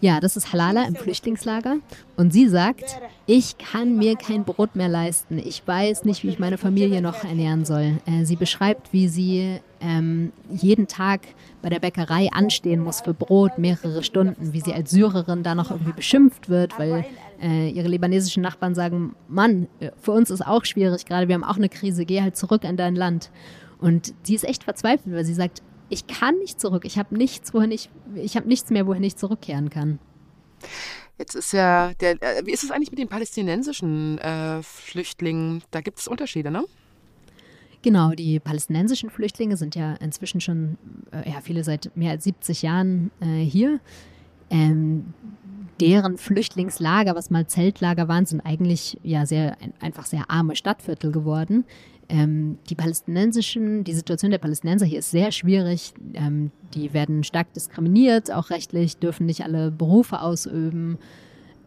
Ja, 0.00 0.20
das 0.20 0.36
ist 0.36 0.52
Halala 0.52 0.84
im 0.84 0.96
Flüchtlingslager. 0.96 1.76
Und 2.16 2.32
sie 2.32 2.48
sagt, 2.48 3.00
ich 3.26 3.56
kann 3.58 3.96
mir 3.96 4.16
kein 4.16 4.44
Brot 4.44 4.74
mehr 4.76 4.88
leisten. 4.88 5.38
Ich 5.38 5.66
weiß 5.66 6.04
nicht, 6.04 6.22
wie 6.22 6.28
ich 6.28 6.38
meine 6.38 6.58
Familie 6.58 7.02
noch 7.02 7.24
ernähren 7.24 7.64
soll. 7.64 7.98
Äh, 8.06 8.24
sie 8.24 8.36
beschreibt, 8.36 8.92
wie 8.92 9.08
sie 9.08 9.60
ähm, 9.80 10.32
jeden 10.50 10.88
Tag 10.88 11.20
bei 11.60 11.68
der 11.68 11.80
Bäckerei 11.80 12.30
anstehen 12.32 12.80
muss 12.80 13.00
für 13.00 13.14
Brot, 13.14 13.58
mehrere 13.58 14.02
Stunden, 14.02 14.52
wie 14.52 14.60
sie 14.60 14.72
als 14.72 14.90
Syrerin 14.90 15.42
da 15.42 15.54
noch 15.54 15.70
irgendwie 15.70 15.92
beschimpft 15.92 16.48
wird, 16.48 16.78
weil 16.78 17.04
äh, 17.40 17.68
ihre 17.70 17.88
libanesischen 17.88 18.42
Nachbarn 18.42 18.74
sagen, 18.74 19.14
Mann, 19.28 19.68
für 20.00 20.12
uns 20.12 20.30
ist 20.30 20.46
auch 20.46 20.64
schwierig 20.64 21.06
gerade, 21.06 21.28
wir 21.28 21.34
haben 21.34 21.44
auch 21.44 21.56
eine 21.56 21.68
Krise, 21.68 22.04
geh 22.04 22.22
halt 22.22 22.36
zurück 22.36 22.64
in 22.64 22.76
dein 22.76 22.94
Land. 22.94 23.30
Und 23.79 24.13
die 24.27 24.35
ist 24.35 24.43
echt 24.43 24.63
verzweifelt, 24.63 25.15
weil 25.15 25.25
sie 25.25 25.33
sagt, 25.33 25.61
ich 25.89 26.07
kann 26.07 26.37
nicht 26.39 26.59
zurück, 26.59 26.83
ich 26.85 26.97
habe 26.97 27.15
nichts, 27.15 27.53
wohin 27.53 27.71
ich, 27.71 27.89
ich 28.15 28.35
habe 28.35 28.47
nichts 28.47 28.69
mehr, 28.69 28.87
wohin 28.87 29.03
ich 29.03 29.15
zurückkehren 29.15 29.69
kann. 29.69 29.99
Jetzt 31.17 31.35
ist 31.35 31.53
ja 31.53 31.93
der, 31.95 32.21
äh, 32.21 32.45
wie 32.45 32.51
ist 32.51 32.63
es 32.63 32.71
eigentlich 32.71 32.91
mit 32.91 32.99
den 32.99 33.07
palästinensischen 33.07 34.17
äh, 34.19 34.61
Flüchtlingen? 34.61 35.63
Da 35.71 35.81
gibt 35.81 35.99
es 35.99 36.07
Unterschiede, 36.07 36.51
ne? 36.51 36.65
Genau, 37.81 38.11
die 38.11 38.39
palästinensischen 38.39 39.09
Flüchtlinge 39.09 39.55
sind 39.55 39.75
ja 39.75 39.93
inzwischen 39.95 40.41
schon, 40.41 40.77
äh, 41.11 41.29
ja, 41.29 41.41
viele 41.41 41.63
seit 41.63 41.95
mehr 41.95 42.11
als 42.11 42.23
70 42.23 42.61
Jahren 42.63 43.11
äh, 43.19 43.43
hier. 43.43 43.79
Ähm, 44.49 45.13
deren 45.79 46.17
Flüchtlingslager, 46.17 47.15
was 47.15 47.29
mal 47.29 47.47
Zeltlager 47.47 48.07
waren, 48.07 48.25
sind 48.25 48.41
eigentlich 48.41 48.99
ja 49.03 49.25
sehr 49.25 49.57
einfach 49.79 50.05
sehr 50.05 50.29
arme 50.29 50.55
Stadtviertel 50.55 51.11
geworden. 51.11 51.65
Ähm, 52.09 52.57
die 52.69 52.75
palästinensischen, 52.75 53.83
die 53.83 53.93
Situation 53.93 54.31
der 54.31 54.37
Palästinenser 54.37 54.85
hier 54.85 54.99
ist 54.99 55.11
sehr 55.11 55.31
schwierig. 55.31 55.93
Ähm, 56.13 56.51
die 56.73 56.93
werden 56.93 57.23
stark 57.23 57.53
diskriminiert, 57.53 58.31
auch 58.31 58.49
rechtlich, 58.49 58.97
dürfen 58.97 59.25
nicht 59.25 59.43
alle 59.43 59.71
Berufe 59.71 60.21
ausüben. 60.21 60.97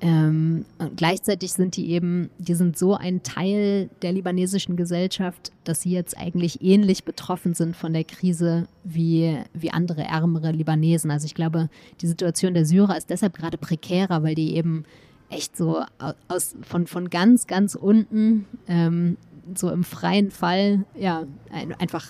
Ähm, 0.03 0.65
und 0.79 0.97
gleichzeitig 0.97 1.53
sind 1.53 1.77
die 1.77 1.91
eben, 1.91 2.31
die 2.39 2.55
sind 2.55 2.79
so 2.79 2.95
ein 2.95 3.23
Teil 3.23 3.91
der 4.01 4.13
libanesischen 4.13 4.77
Gesellschaft, 4.77 5.53
dass 5.65 5.83
sie 5.83 5.91
jetzt 5.91 6.17
eigentlich 6.17 6.63
ähnlich 6.63 7.05
betroffen 7.05 7.53
sind 7.53 7.77
von 7.77 7.93
der 7.93 8.05
Krise 8.05 8.67
wie, 8.83 9.37
wie 9.53 9.71
andere 9.71 10.05
ärmere 10.05 10.53
Libanesen. 10.53 11.11
Also 11.11 11.27
ich 11.27 11.35
glaube, 11.35 11.69
die 12.01 12.07
Situation 12.07 12.55
der 12.55 12.65
Syrer 12.65 12.97
ist 12.97 13.11
deshalb 13.11 13.37
gerade 13.37 13.59
prekärer, 13.59 14.23
weil 14.23 14.35
die 14.35 14.57
eben 14.57 14.85
echt 15.29 15.57
so 15.57 15.83
aus, 16.29 16.57
von, 16.63 16.87
von 16.87 17.11
ganz, 17.11 17.47
ganz 17.47 17.75
unten, 17.75 18.47
ähm, 18.69 19.19
so 19.55 19.71
im 19.71 19.85
freien 19.85 20.31
Fall, 20.31 20.85
ja, 20.95 21.25
ein, 21.51 21.75
einfach 21.75 22.07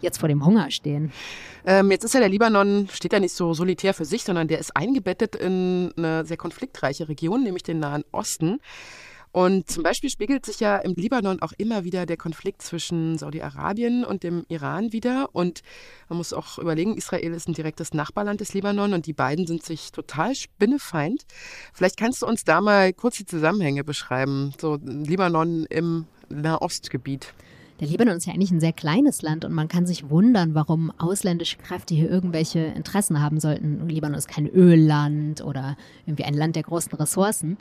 jetzt 0.00 0.18
vor 0.18 0.28
dem 0.28 0.44
Hunger 0.44 0.70
stehen. 0.70 1.12
Ähm, 1.64 1.90
jetzt 1.90 2.04
ist 2.04 2.14
ja 2.14 2.20
der 2.20 2.28
Libanon, 2.28 2.88
steht 2.92 3.12
ja 3.12 3.20
nicht 3.20 3.34
so 3.34 3.54
solitär 3.54 3.94
für 3.94 4.04
sich, 4.04 4.24
sondern 4.24 4.48
der 4.48 4.58
ist 4.58 4.76
eingebettet 4.76 5.34
in 5.36 5.92
eine 5.96 6.24
sehr 6.24 6.36
konfliktreiche 6.36 7.08
Region, 7.08 7.42
nämlich 7.42 7.62
den 7.62 7.80
Nahen 7.80 8.04
Osten. 8.12 8.60
Und 9.36 9.70
zum 9.70 9.82
Beispiel 9.82 10.08
spiegelt 10.08 10.46
sich 10.46 10.60
ja 10.60 10.78
im 10.78 10.94
Libanon 10.94 11.42
auch 11.42 11.52
immer 11.58 11.84
wieder 11.84 12.06
der 12.06 12.16
Konflikt 12.16 12.62
zwischen 12.62 13.18
Saudi-Arabien 13.18 14.02
und 14.02 14.22
dem 14.22 14.46
Iran 14.48 14.94
wieder. 14.94 15.28
Und 15.32 15.60
man 16.08 16.16
muss 16.16 16.32
auch 16.32 16.56
überlegen, 16.56 16.96
Israel 16.96 17.34
ist 17.34 17.46
ein 17.46 17.52
direktes 17.52 17.92
Nachbarland 17.92 18.40
des 18.40 18.54
Libanon 18.54 18.94
und 18.94 19.04
die 19.04 19.12
beiden 19.12 19.46
sind 19.46 19.62
sich 19.62 19.92
total 19.92 20.34
spinnefeind. 20.34 21.26
Vielleicht 21.74 21.98
kannst 21.98 22.22
du 22.22 22.26
uns 22.26 22.44
da 22.44 22.62
mal 22.62 22.94
kurz 22.94 23.18
die 23.18 23.26
Zusammenhänge 23.26 23.84
beschreiben, 23.84 24.54
so 24.58 24.78
Libanon 24.82 25.66
im 25.66 26.06
Nahostgebiet. 26.28 27.34
Der 27.80 27.88
Libanon 27.88 28.16
ist 28.16 28.26
ja 28.26 28.32
eigentlich 28.32 28.50
ein 28.50 28.60
sehr 28.60 28.72
kleines 28.72 29.20
Land 29.20 29.44
und 29.44 29.52
man 29.52 29.68
kann 29.68 29.86
sich 29.86 30.08
wundern, 30.08 30.54
warum 30.54 30.90
ausländische 30.98 31.58
Kräfte 31.58 31.94
hier 31.94 32.10
irgendwelche 32.10 32.60
Interessen 32.60 33.20
haben 33.20 33.38
sollten. 33.38 33.86
Libanon 33.86 34.16
ist 34.16 34.28
kein 34.28 34.46
Ölland 34.48 35.44
oder 35.44 35.76
irgendwie 36.06 36.24
ein 36.24 36.34
Land 36.34 36.56
der 36.56 36.62
großen 36.62 36.92
Ressourcen. 36.94 37.58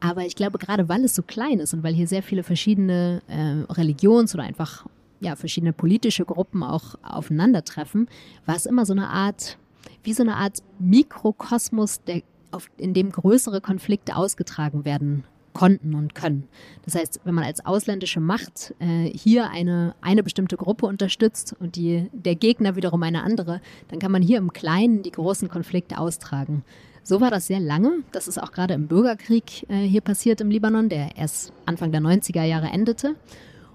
Aber 0.00 0.26
ich 0.26 0.34
glaube, 0.34 0.58
gerade 0.58 0.88
weil 0.88 1.04
es 1.04 1.14
so 1.14 1.22
klein 1.22 1.60
ist 1.60 1.74
und 1.74 1.84
weil 1.84 1.94
hier 1.94 2.08
sehr 2.08 2.24
viele 2.24 2.42
verschiedene 2.42 3.22
äh, 3.28 3.72
Religions- 3.72 4.34
oder 4.34 4.42
einfach 4.42 4.84
ja, 5.20 5.36
verschiedene 5.36 5.72
politische 5.72 6.24
Gruppen 6.24 6.64
auch 6.64 6.96
aufeinandertreffen, 7.04 8.08
war 8.44 8.56
es 8.56 8.66
immer 8.66 8.84
so 8.84 8.92
eine 8.92 9.08
Art, 9.08 9.56
wie 10.02 10.12
so 10.12 10.24
eine 10.24 10.34
Art 10.34 10.58
Mikrokosmos, 10.80 12.02
der, 12.02 12.22
auf, 12.50 12.68
in 12.76 12.94
dem 12.94 13.12
größere 13.12 13.60
Konflikte 13.60 14.16
ausgetragen 14.16 14.84
werden 14.84 15.22
konnten 15.52 15.94
und 15.94 16.14
können. 16.14 16.48
Das 16.84 16.94
heißt, 16.94 17.20
wenn 17.24 17.34
man 17.34 17.44
als 17.44 17.64
ausländische 17.64 18.20
Macht 18.20 18.74
äh, 18.78 19.04
hier 19.04 19.50
eine, 19.50 19.94
eine 20.00 20.22
bestimmte 20.22 20.56
Gruppe 20.56 20.86
unterstützt 20.86 21.54
und 21.60 21.76
die, 21.76 22.08
der 22.12 22.34
Gegner 22.34 22.76
wiederum 22.76 23.02
eine 23.02 23.22
andere, 23.22 23.60
dann 23.88 23.98
kann 23.98 24.12
man 24.12 24.22
hier 24.22 24.38
im 24.38 24.52
Kleinen 24.52 25.02
die 25.02 25.10
großen 25.10 25.48
Konflikte 25.48 25.98
austragen. 25.98 26.64
So 27.04 27.20
war 27.20 27.30
das 27.30 27.48
sehr 27.48 27.60
lange. 27.60 28.04
Das 28.12 28.28
ist 28.28 28.40
auch 28.40 28.52
gerade 28.52 28.74
im 28.74 28.86
Bürgerkrieg 28.86 29.68
äh, 29.68 29.82
hier 29.86 30.00
passiert 30.00 30.40
im 30.40 30.50
Libanon, 30.50 30.88
der 30.88 31.16
erst 31.16 31.52
Anfang 31.66 31.90
der 31.90 32.00
90er 32.00 32.44
Jahre 32.44 32.66
endete. 32.66 33.16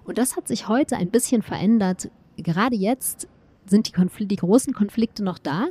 Und 0.06 0.18
das 0.18 0.38
hat 0.38 0.48
sich 0.48 0.70
heute 0.70 0.96
ein 0.96 1.10
bisschen 1.10 1.42
verändert. 1.42 2.10
Gerade 2.38 2.76
jetzt 2.76 3.28
sind 3.66 3.88
die, 3.88 3.92
Konfl 3.92 4.26
die 4.26 4.38
großen 4.38 4.74
Konflikte 4.74 5.24
noch 5.24 5.38
da. 5.38 5.68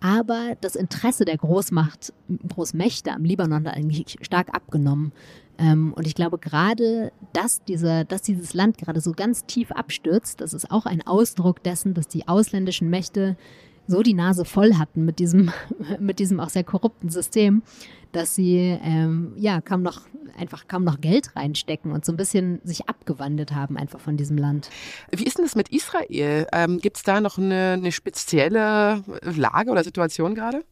Aber 0.00 0.56
das 0.60 0.76
Interesse 0.76 1.24
der 1.24 1.38
Großmacht, 1.38 2.12
Großmächte 2.48 3.12
am 3.12 3.24
Libanon 3.24 3.66
hat 3.66 3.74
eigentlich 3.74 4.16
stark 4.20 4.54
abgenommen. 4.54 5.12
Ähm, 5.58 5.94
und 5.94 6.06
ich 6.06 6.14
glaube 6.14 6.38
gerade, 6.38 7.12
dass, 7.32 7.64
dieser, 7.64 8.04
dass 8.04 8.22
dieses 8.22 8.52
Land 8.54 8.78
gerade 8.78 9.00
so 9.00 9.12
ganz 9.12 9.46
tief 9.46 9.72
abstürzt, 9.72 10.40
das 10.40 10.52
ist 10.52 10.70
auch 10.70 10.86
ein 10.86 11.06
Ausdruck 11.06 11.62
dessen, 11.62 11.94
dass 11.94 12.08
die 12.08 12.28
ausländischen 12.28 12.90
Mächte 12.90 13.36
so 13.86 14.02
die 14.02 14.14
Nase 14.14 14.44
voll 14.44 14.74
hatten 14.74 15.04
mit 15.04 15.18
diesem, 15.18 15.50
mit 16.00 16.18
diesem 16.18 16.40
auch 16.40 16.48
sehr 16.48 16.64
korrupten 16.64 17.08
System, 17.08 17.62
dass 18.12 18.34
sie 18.34 18.78
ähm, 18.82 19.32
ja 19.36 19.60
kaum 19.60 19.82
noch 19.82 20.02
einfach 20.38 20.68
kaum 20.68 20.84
noch 20.84 21.00
Geld 21.00 21.34
reinstecken 21.34 21.92
und 21.92 22.04
so 22.04 22.12
ein 22.12 22.16
bisschen 22.16 22.60
sich 22.64 22.88
abgewandelt 22.88 23.52
haben 23.52 23.76
einfach 23.76 24.00
von 24.00 24.16
diesem 24.16 24.36
Land. 24.36 24.70
Wie 25.10 25.24
ist 25.24 25.38
denn 25.38 25.44
das 25.44 25.56
mit 25.56 25.70
Israel? 25.70 26.46
Ähm, 26.52 26.78
Gibt 26.78 26.98
es 26.98 27.02
da 27.02 27.20
noch 27.20 27.38
eine, 27.38 27.72
eine 27.72 27.92
spezielle 27.92 29.02
Lage 29.22 29.70
oder 29.70 29.82
Situation 29.84 30.34
gerade? 30.34 30.64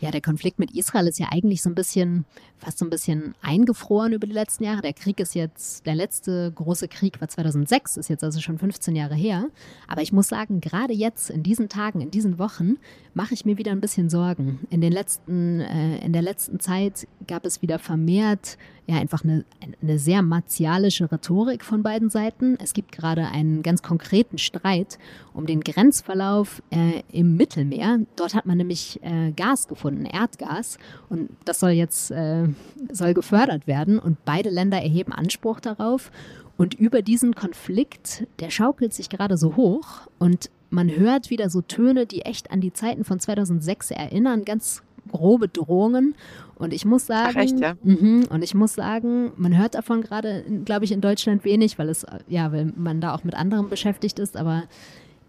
Ja, 0.00 0.10
der 0.10 0.20
Konflikt 0.20 0.58
mit 0.58 0.72
Israel 0.72 1.08
ist 1.08 1.18
ja 1.18 1.28
eigentlich 1.30 1.62
so 1.62 1.70
ein 1.70 1.74
bisschen, 1.74 2.26
fast 2.58 2.78
so 2.78 2.84
ein 2.84 2.90
bisschen 2.90 3.34
eingefroren 3.40 4.12
über 4.12 4.26
die 4.26 4.32
letzten 4.34 4.64
Jahre. 4.64 4.82
Der 4.82 4.92
Krieg 4.92 5.18
ist 5.20 5.34
jetzt, 5.34 5.86
der 5.86 5.94
letzte 5.94 6.52
große 6.52 6.86
Krieg 6.88 7.18
war 7.20 7.28
2006, 7.28 7.96
ist 7.96 8.10
jetzt 8.10 8.22
also 8.22 8.40
schon 8.40 8.58
15 8.58 8.94
Jahre 8.94 9.14
her. 9.14 9.48
Aber 9.88 10.02
ich 10.02 10.12
muss 10.12 10.28
sagen, 10.28 10.60
gerade 10.60 10.92
jetzt, 10.92 11.30
in 11.30 11.42
diesen 11.42 11.70
Tagen, 11.70 12.02
in 12.02 12.10
diesen 12.10 12.38
Wochen, 12.38 12.76
mache 13.16 13.32
ich 13.32 13.46
mir 13.46 13.56
wieder 13.56 13.72
ein 13.72 13.80
bisschen 13.80 14.10
Sorgen. 14.10 14.60
In, 14.68 14.82
den 14.82 14.92
letzten, 14.92 15.60
äh, 15.60 16.04
in 16.04 16.12
der 16.12 16.20
letzten 16.20 16.60
Zeit 16.60 17.08
gab 17.26 17.46
es 17.46 17.62
wieder 17.62 17.78
vermehrt 17.78 18.58
ja 18.86 18.96
einfach 18.96 19.24
eine, 19.24 19.46
eine 19.80 19.98
sehr 19.98 20.20
martialische 20.20 21.10
Rhetorik 21.10 21.64
von 21.64 21.82
beiden 21.82 22.10
Seiten. 22.10 22.58
Es 22.62 22.74
gibt 22.74 22.92
gerade 22.92 23.26
einen 23.26 23.62
ganz 23.62 23.82
konkreten 23.82 24.36
Streit 24.36 24.98
um 25.32 25.46
den 25.46 25.62
Grenzverlauf 25.62 26.62
äh, 26.70 27.02
im 27.10 27.38
Mittelmeer. 27.38 28.00
Dort 28.16 28.34
hat 28.34 28.44
man 28.44 28.58
nämlich 28.58 29.00
äh, 29.02 29.32
Gas 29.32 29.66
gefunden, 29.66 30.04
Erdgas, 30.04 30.76
und 31.08 31.30
das 31.46 31.58
soll 31.58 31.70
jetzt 31.70 32.10
äh, 32.10 32.46
soll 32.92 33.14
gefördert 33.14 33.66
werden. 33.66 33.98
Und 33.98 34.26
beide 34.26 34.50
Länder 34.50 34.82
erheben 34.82 35.12
Anspruch 35.12 35.60
darauf. 35.60 36.12
Und 36.58 36.74
über 36.74 37.00
diesen 37.00 37.34
Konflikt, 37.34 38.26
der 38.40 38.50
schaukelt 38.50 38.92
sich 38.92 39.08
gerade 39.08 39.38
so 39.38 39.56
hoch 39.56 40.06
und 40.18 40.50
man 40.70 40.90
hört 40.90 41.30
wieder 41.30 41.50
so 41.50 41.60
Töne, 41.60 42.06
die 42.06 42.22
echt 42.22 42.50
an 42.50 42.60
die 42.60 42.72
Zeiten 42.72 43.04
von 43.04 43.20
2006 43.20 43.90
erinnern, 43.90 44.44
ganz 44.44 44.82
grobe 45.10 45.48
Drohungen. 45.48 46.14
Und 46.56 46.72
ich 46.72 46.84
muss 46.84 47.06
sagen, 47.06 47.34
Ach 47.36 47.42
echt, 47.42 47.58
ja? 47.60 47.74
mh, 47.82 48.28
und 48.30 48.42
ich 48.42 48.54
muss 48.54 48.74
sagen, 48.74 49.32
man 49.36 49.56
hört 49.56 49.74
davon 49.74 50.02
gerade, 50.02 50.44
glaube 50.64 50.84
ich, 50.84 50.92
in 50.92 51.00
Deutschland 51.00 51.44
wenig, 51.44 51.78
weil 51.78 51.88
es 51.88 52.06
ja, 52.28 52.50
weil 52.52 52.72
man 52.76 53.00
da 53.00 53.14
auch 53.14 53.24
mit 53.24 53.34
anderen 53.34 53.68
beschäftigt 53.68 54.18
ist. 54.18 54.36
Aber 54.36 54.64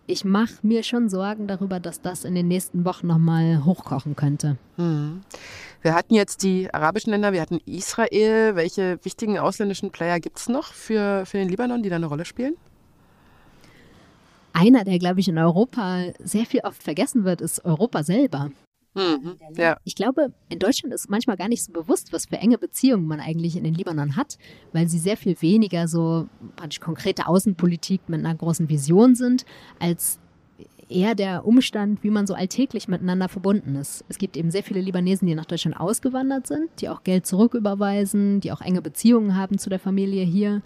ich 0.08 0.24
mache 0.24 0.56
mir 0.62 0.84
schon 0.84 1.10
Sorgen 1.10 1.48
darüber, 1.48 1.80
dass 1.82 2.02
das 2.02 2.24
in 2.24 2.34
den 2.34 2.48
nächsten 2.48 2.86
Wochen 2.86 3.08
nochmal 3.08 3.66
hochkochen 3.66 4.16
könnte. 4.16 4.58
Hm. 4.78 5.22
Wir 5.82 5.94
hatten 5.94 6.16
jetzt 6.16 6.44
die 6.44 6.74
arabischen 6.74 7.12
Länder, 7.12 7.34
wir 7.34 7.42
hatten 7.42 7.60
Israel. 7.66 8.56
Welche 8.56 9.00
wichtigen 9.04 9.38
ausländischen 9.38 9.92
Player 9.92 10.20
gibt 10.20 10.40
es 10.40 10.48
noch 10.48 10.72
für, 10.74 11.26
für 11.26 11.38
den 11.38 11.50
Libanon, 11.50 11.84
die 11.84 11.90
da 11.90 11.98
eine 11.98 12.08
Rolle 12.08 12.26
spielen? 12.26 12.56
Einer, 14.58 14.84
der, 14.84 14.98
glaube 14.98 15.20
ich, 15.20 15.28
in 15.28 15.38
Europa 15.38 16.06
sehr 16.24 16.46
viel 16.46 16.62
oft 16.62 16.82
vergessen 16.82 17.26
wird, 17.26 17.42
ist 17.42 17.64
Europa 17.64 18.02
selber. 18.04 18.50
Mhm, 18.96 19.38
ja. 19.56 19.78
Ich 19.84 19.94
glaube, 19.94 20.34
in 20.50 20.58
Deutschland 20.58 20.96
ist 20.96 21.12
manchmal 21.12 21.38
gar 21.38 21.48
nicht 21.48 21.64
so 21.64 21.72
bewusst, 21.72 22.12
was 22.12 22.26
für 22.26 22.38
enge 22.38 22.58
Beziehungen 22.58 23.06
man 23.06 23.20
eigentlich 23.20 23.56
in 23.56 23.64
den 23.64 23.76
Libanon 23.76 24.16
hat, 24.16 24.40
weil 24.74 24.88
sie 24.88 24.98
sehr 24.98 25.16
viel 25.16 25.40
weniger 25.44 25.88
so 25.88 26.28
praktisch 26.56 26.80
konkrete 26.80 27.28
Außenpolitik 27.28 28.02
mit 28.08 28.20
einer 28.22 28.34
großen 28.34 28.68
Vision 28.68 29.14
sind, 29.14 29.46
als 29.78 30.18
eher 30.90 31.14
der 31.14 31.46
Umstand, 31.46 32.04
wie 32.04 32.10
man 32.10 32.26
so 32.26 32.34
alltäglich 32.34 32.88
miteinander 32.88 33.30
verbunden 33.30 33.76
ist. 33.76 34.04
Es 34.10 34.18
gibt 34.18 34.38
eben 34.38 34.50
sehr 34.50 34.64
viele 34.64 34.82
Libanesen, 34.82 35.28
die 35.28 35.36
nach 35.36 35.46
Deutschland 35.46 35.80
ausgewandert 35.80 36.48
sind, 36.48 36.70
die 36.80 36.90
auch 36.90 37.04
Geld 37.04 37.28
zurücküberweisen, 37.28 38.40
die 38.40 38.52
auch 38.52 38.62
enge 38.62 38.82
Beziehungen 38.82 39.36
haben 39.36 39.60
zu 39.60 39.70
der 39.70 39.80
Familie 39.80 40.24
hier. 40.24 40.64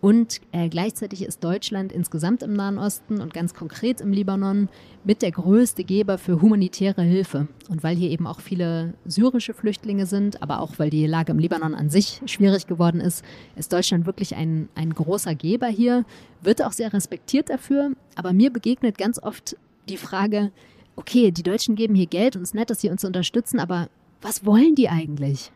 Und 0.00 0.40
äh, 0.52 0.68
gleichzeitig 0.68 1.22
ist 1.24 1.42
Deutschland 1.42 1.90
insgesamt 1.90 2.42
im 2.42 2.52
Nahen 2.52 2.78
Osten 2.78 3.20
und 3.20 3.32
ganz 3.32 3.54
konkret 3.54 4.00
im 4.00 4.12
Libanon 4.12 4.68
mit 5.04 5.22
der 5.22 5.30
größte 5.30 5.84
Geber 5.84 6.18
für 6.18 6.42
humanitäre 6.42 7.02
Hilfe. 7.02 7.48
Und 7.68 7.82
weil 7.82 7.96
hier 7.96 8.10
eben 8.10 8.26
auch 8.26 8.40
viele 8.40 8.94
syrische 9.04 9.54
Flüchtlinge 9.54 10.06
sind, 10.06 10.42
aber 10.42 10.60
auch 10.60 10.78
weil 10.78 10.90
die 10.90 11.06
Lage 11.06 11.32
im 11.32 11.38
Libanon 11.38 11.74
an 11.74 11.88
sich 11.88 12.20
schwierig 12.26 12.66
geworden 12.66 13.00
ist, 13.00 13.24
ist 13.56 13.72
Deutschland 13.72 14.06
wirklich 14.06 14.36
ein, 14.36 14.68
ein 14.74 14.92
großer 14.92 15.34
Geber 15.34 15.68
hier, 15.68 16.04
wird 16.42 16.62
auch 16.62 16.72
sehr 16.72 16.92
respektiert 16.92 17.48
dafür. 17.48 17.92
Aber 18.14 18.32
mir 18.32 18.52
begegnet 18.52 18.98
ganz 18.98 19.20
oft 19.20 19.56
die 19.88 19.96
Frage, 19.96 20.52
okay, 20.96 21.30
die 21.30 21.42
Deutschen 21.42 21.74
geben 21.74 21.94
hier 21.94 22.06
Geld 22.06 22.36
und 22.36 22.42
es 22.42 22.50
ist 22.50 22.54
nett, 22.54 22.70
dass 22.70 22.80
sie 22.80 22.90
uns 22.90 23.04
unterstützen, 23.04 23.60
aber 23.60 23.88
was 24.20 24.44
wollen 24.44 24.74
die 24.74 24.88
eigentlich? 24.88 25.50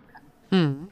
Hm. 0.51 0.89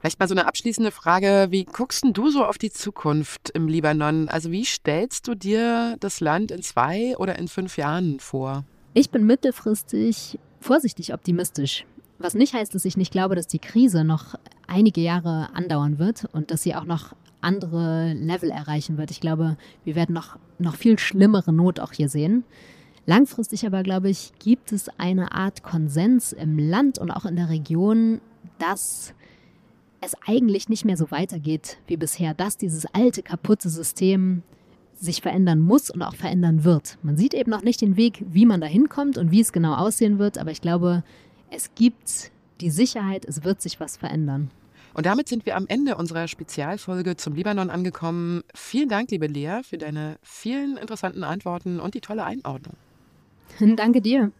Vielleicht 0.00 0.18
mal 0.18 0.28
so 0.28 0.34
eine 0.34 0.46
abschließende 0.46 0.90
Frage. 0.90 1.48
Wie 1.50 1.64
guckst 1.64 2.04
du 2.04 2.30
so 2.30 2.44
auf 2.44 2.58
die 2.58 2.70
Zukunft 2.70 3.50
im 3.50 3.68
Libanon? 3.68 4.28
Also 4.28 4.50
wie 4.50 4.64
stellst 4.64 5.28
du 5.28 5.34
dir 5.34 5.96
das 6.00 6.20
Land 6.20 6.50
in 6.50 6.62
zwei 6.62 7.16
oder 7.16 7.38
in 7.38 7.48
fünf 7.48 7.76
Jahren 7.76 8.20
vor? 8.20 8.64
Ich 8.94 9.10
bin 9.10 9.24
mittelfristig 9.24 10.38
vorsichtig 10.60 11.14
optimistisch. 11.14 11.84
Was 12.18 12.34
nicht 12.34 12.52
heißt, 12.52 12.74
dass 12.74 12.84
ich 12.84 12.96
nicht 12.96 13.12
glaube, 13.12 13.34
dass 13.34 13.46
die 13.46 13.58
Krise 13.58 14.04
noch 14.04 14.34
einige 14.66 15.00
Jahre 15.00 15.48
andauern 15.54 15.98
wird 15.98 16.26
und 16.32 16.50
dass 16.50 16.62
sie 16.62 16.74
auch 16.74 16.84
noch 16.84 17.14
andere 17.40 18.12
Level 18.12 18.50
erreichen 18.50 18.98
wird. 18.98 19.10
Ich 19.10 19.20
glaube, 19.20 19.56
wir 19.84 19.94
werden 19.94 20.12
noch, 20.12 20.38
noch 20.58 20.76
viel 20.76 20.98
schlimmere 20.98 21.52
Not 21.52 21.80
auch 21.80 21.92
hier 21.92 22.08
sehen. 22.08 22.44
Langfristig 23.06 23.66
aber, 23.66 23.82
glaube 23.82 24.10
ich, 24.10 24.32
gibt 24.38 24.72
es 24.72 24.88
eine 24.98 25.32
Art 25.32 25.62
Konsens 25.62 26.32
im 26.32 26.58
Land 26.58 26.98
und 26.98 27.10
auch 27.10 27.24
in 27.24 27.36
der 27.36 27.48
Region, 27.48 28.20
dass 28.58 29.14
es 30.00 30.16
eigentlich 30.26 30.68
nicht 30.68 30.84
mehr 30.84 30.96
so 30.96 31.10
weitergeht 31.10 31.78
wie 31.86 31.96
bisher, 31.96 32.34
dass 32.34 32.56
dieses 32.56 32.86
alte, 32.86 33.22
kaputte 33.22 33.68
System 33.68 34.42
sich 34.94 35.22
verändern 35.22 35.60
muss 35.60 35.90
und 35.90 36.02
auch 36.02 36.14
verändern 36.14 36.64
wird. 36.64 36.98
Man 37.02 37.16
sieht 37.16 37.34
eben 37.34 37.50
noch 37.50 37.62
nicht 37.62 37.80
den 37.80 37.96
Weg, 37.96 38.22
wie 38.28 38.46
man 38.46 38.60
da 38.60 38.66
hinkommt 38.66 39.16
und 39.16 39.30
wie 39.30 39.40
es 39.40 39.52
genau 39.52 39.74
aussehen 39.74 40.18
wird, 40.18 40.36
aber 40.38 40.50
ich 40.50 40.60
glaube, 40.60 41.02
es 41.50 41.74
gibt 41.74 42.30
die 42.60 42.70
Sicherheit, 42.70 43.24
es 43.24 43.44
wird 43.44 43.62
sich 43.62 43.80
was 43.80 43.96
verändern. 43.96 44.50
Und 44.92 45.06
damit 45.06 45.28
sind 45.28 45.46
wir 45.46 45.56
am 45.56 45.66
Ende 45.68 45.96
unserer 45.96 46.28
Spezialfolge 46.28 47.16
zum 47.16 47.34
Libanon 47.34 47.70
angekommen. 47.70 48.42
Vielen 48.54 48.88
Dank, 48.88 49.10
liebe 49.10 49.26
Lea, 49.26 49.60
für 49.62 49.78
deine 49.78 50.18
vielen 50.22 50.76
interessanten 50.76 51.24
Antworten 51.24 51.80
und 51.80 51.94
die 51.94 52.00
tolle 52.00 52.24
Einordnung. 52.24 52.74
Danke 53.76 54.00
dir. 54.00 54.32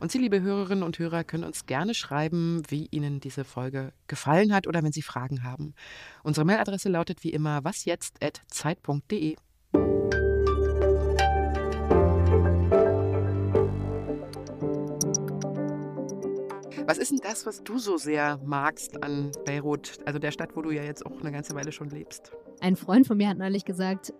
Und 0.00 0.12
Sie, 0.12 0.18
liebe 0.18 0.40
Hörerinnen 0.40 0.84
und 0.84 0.98
Hörer, 0.98 1.24
können 1.24 1.44
uns 1.44 1.66
gerne 1.66 1.94
schreiben, 1.94 2.62
wie 2.68 2.88
Ihnen 2.90 3.20
diese 3.20 3.44
Folge 3.44 3.92
gefallen 4.06 4.52
hat 4.52 4.66
oder 4.66 4.82
wenn 4.82 4.92
Sie 4.92 5.02
Fragen 5.02 5.42
haben. 5.42 5.74
Unsere 6.22 6.44
Mailadresse 6.44 6.88
lautet 6.88 7.24
wie 7.24 7.30
immer 7.30 7.64
wasjetzt.zeit.de. 7.64 9.36
Was 16.84 16.98
ist 16.98 17.12
denn 17.12 17.20
das, 17.22 17.46
was 17.46 17.62
du 17.62 17.78
so 17.78 17.96
sehr 17.96 18.38
magst 18.44 19.02
an 19.02 19.30
Beirut, 19.44 19.98
also 20.04 20.18
der 20.18 20.30
Stadt, 20.30 20.56
wo 20.56 20.62
du 20.62 20.72
ja 20.72 20.82
jetzt 20.82 21.06
auch 21.06 21.20
eine 21.20 21.30
ganze 21.30 21.54
Weile 21.54 21.70
schon 21.72 21.88
lebst? 21.88 22.32
Ein 22.60 22.76
Freund 22.76 23.06
von 23.06 23.16
mir 23.16 23.28
hat 23.28 23.38
neulich 23.38 23.64
gesagt, 23.64 24.12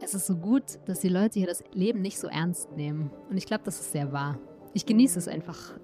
es 0.00 0.12
ist 0.12 0.26
so 0.26 0.36
gut, 0.36 0.64
dass 0.86 1.00
die 1.00 1.08
Leute 1.08 1.38
hier 1.38 1.46
das 1.46 1.62
Leben 1.72 2.02
nicht 2.02 2.18
so 2.18 2.26
ernst 2.26 2.72
nehmen. 2.72 3.10
Und 3.30 3.36
ich 3.36 3.46
glaube, 3.46 3.64
das 3.64 3.80
ist 3.80 3.92
sehr 3.92 4.12
wahr. 4.12 4.38
Ich 4.74 4.86
genieße 4.86 5.20
es 5.20 5.28
einfach, 5.28 5.74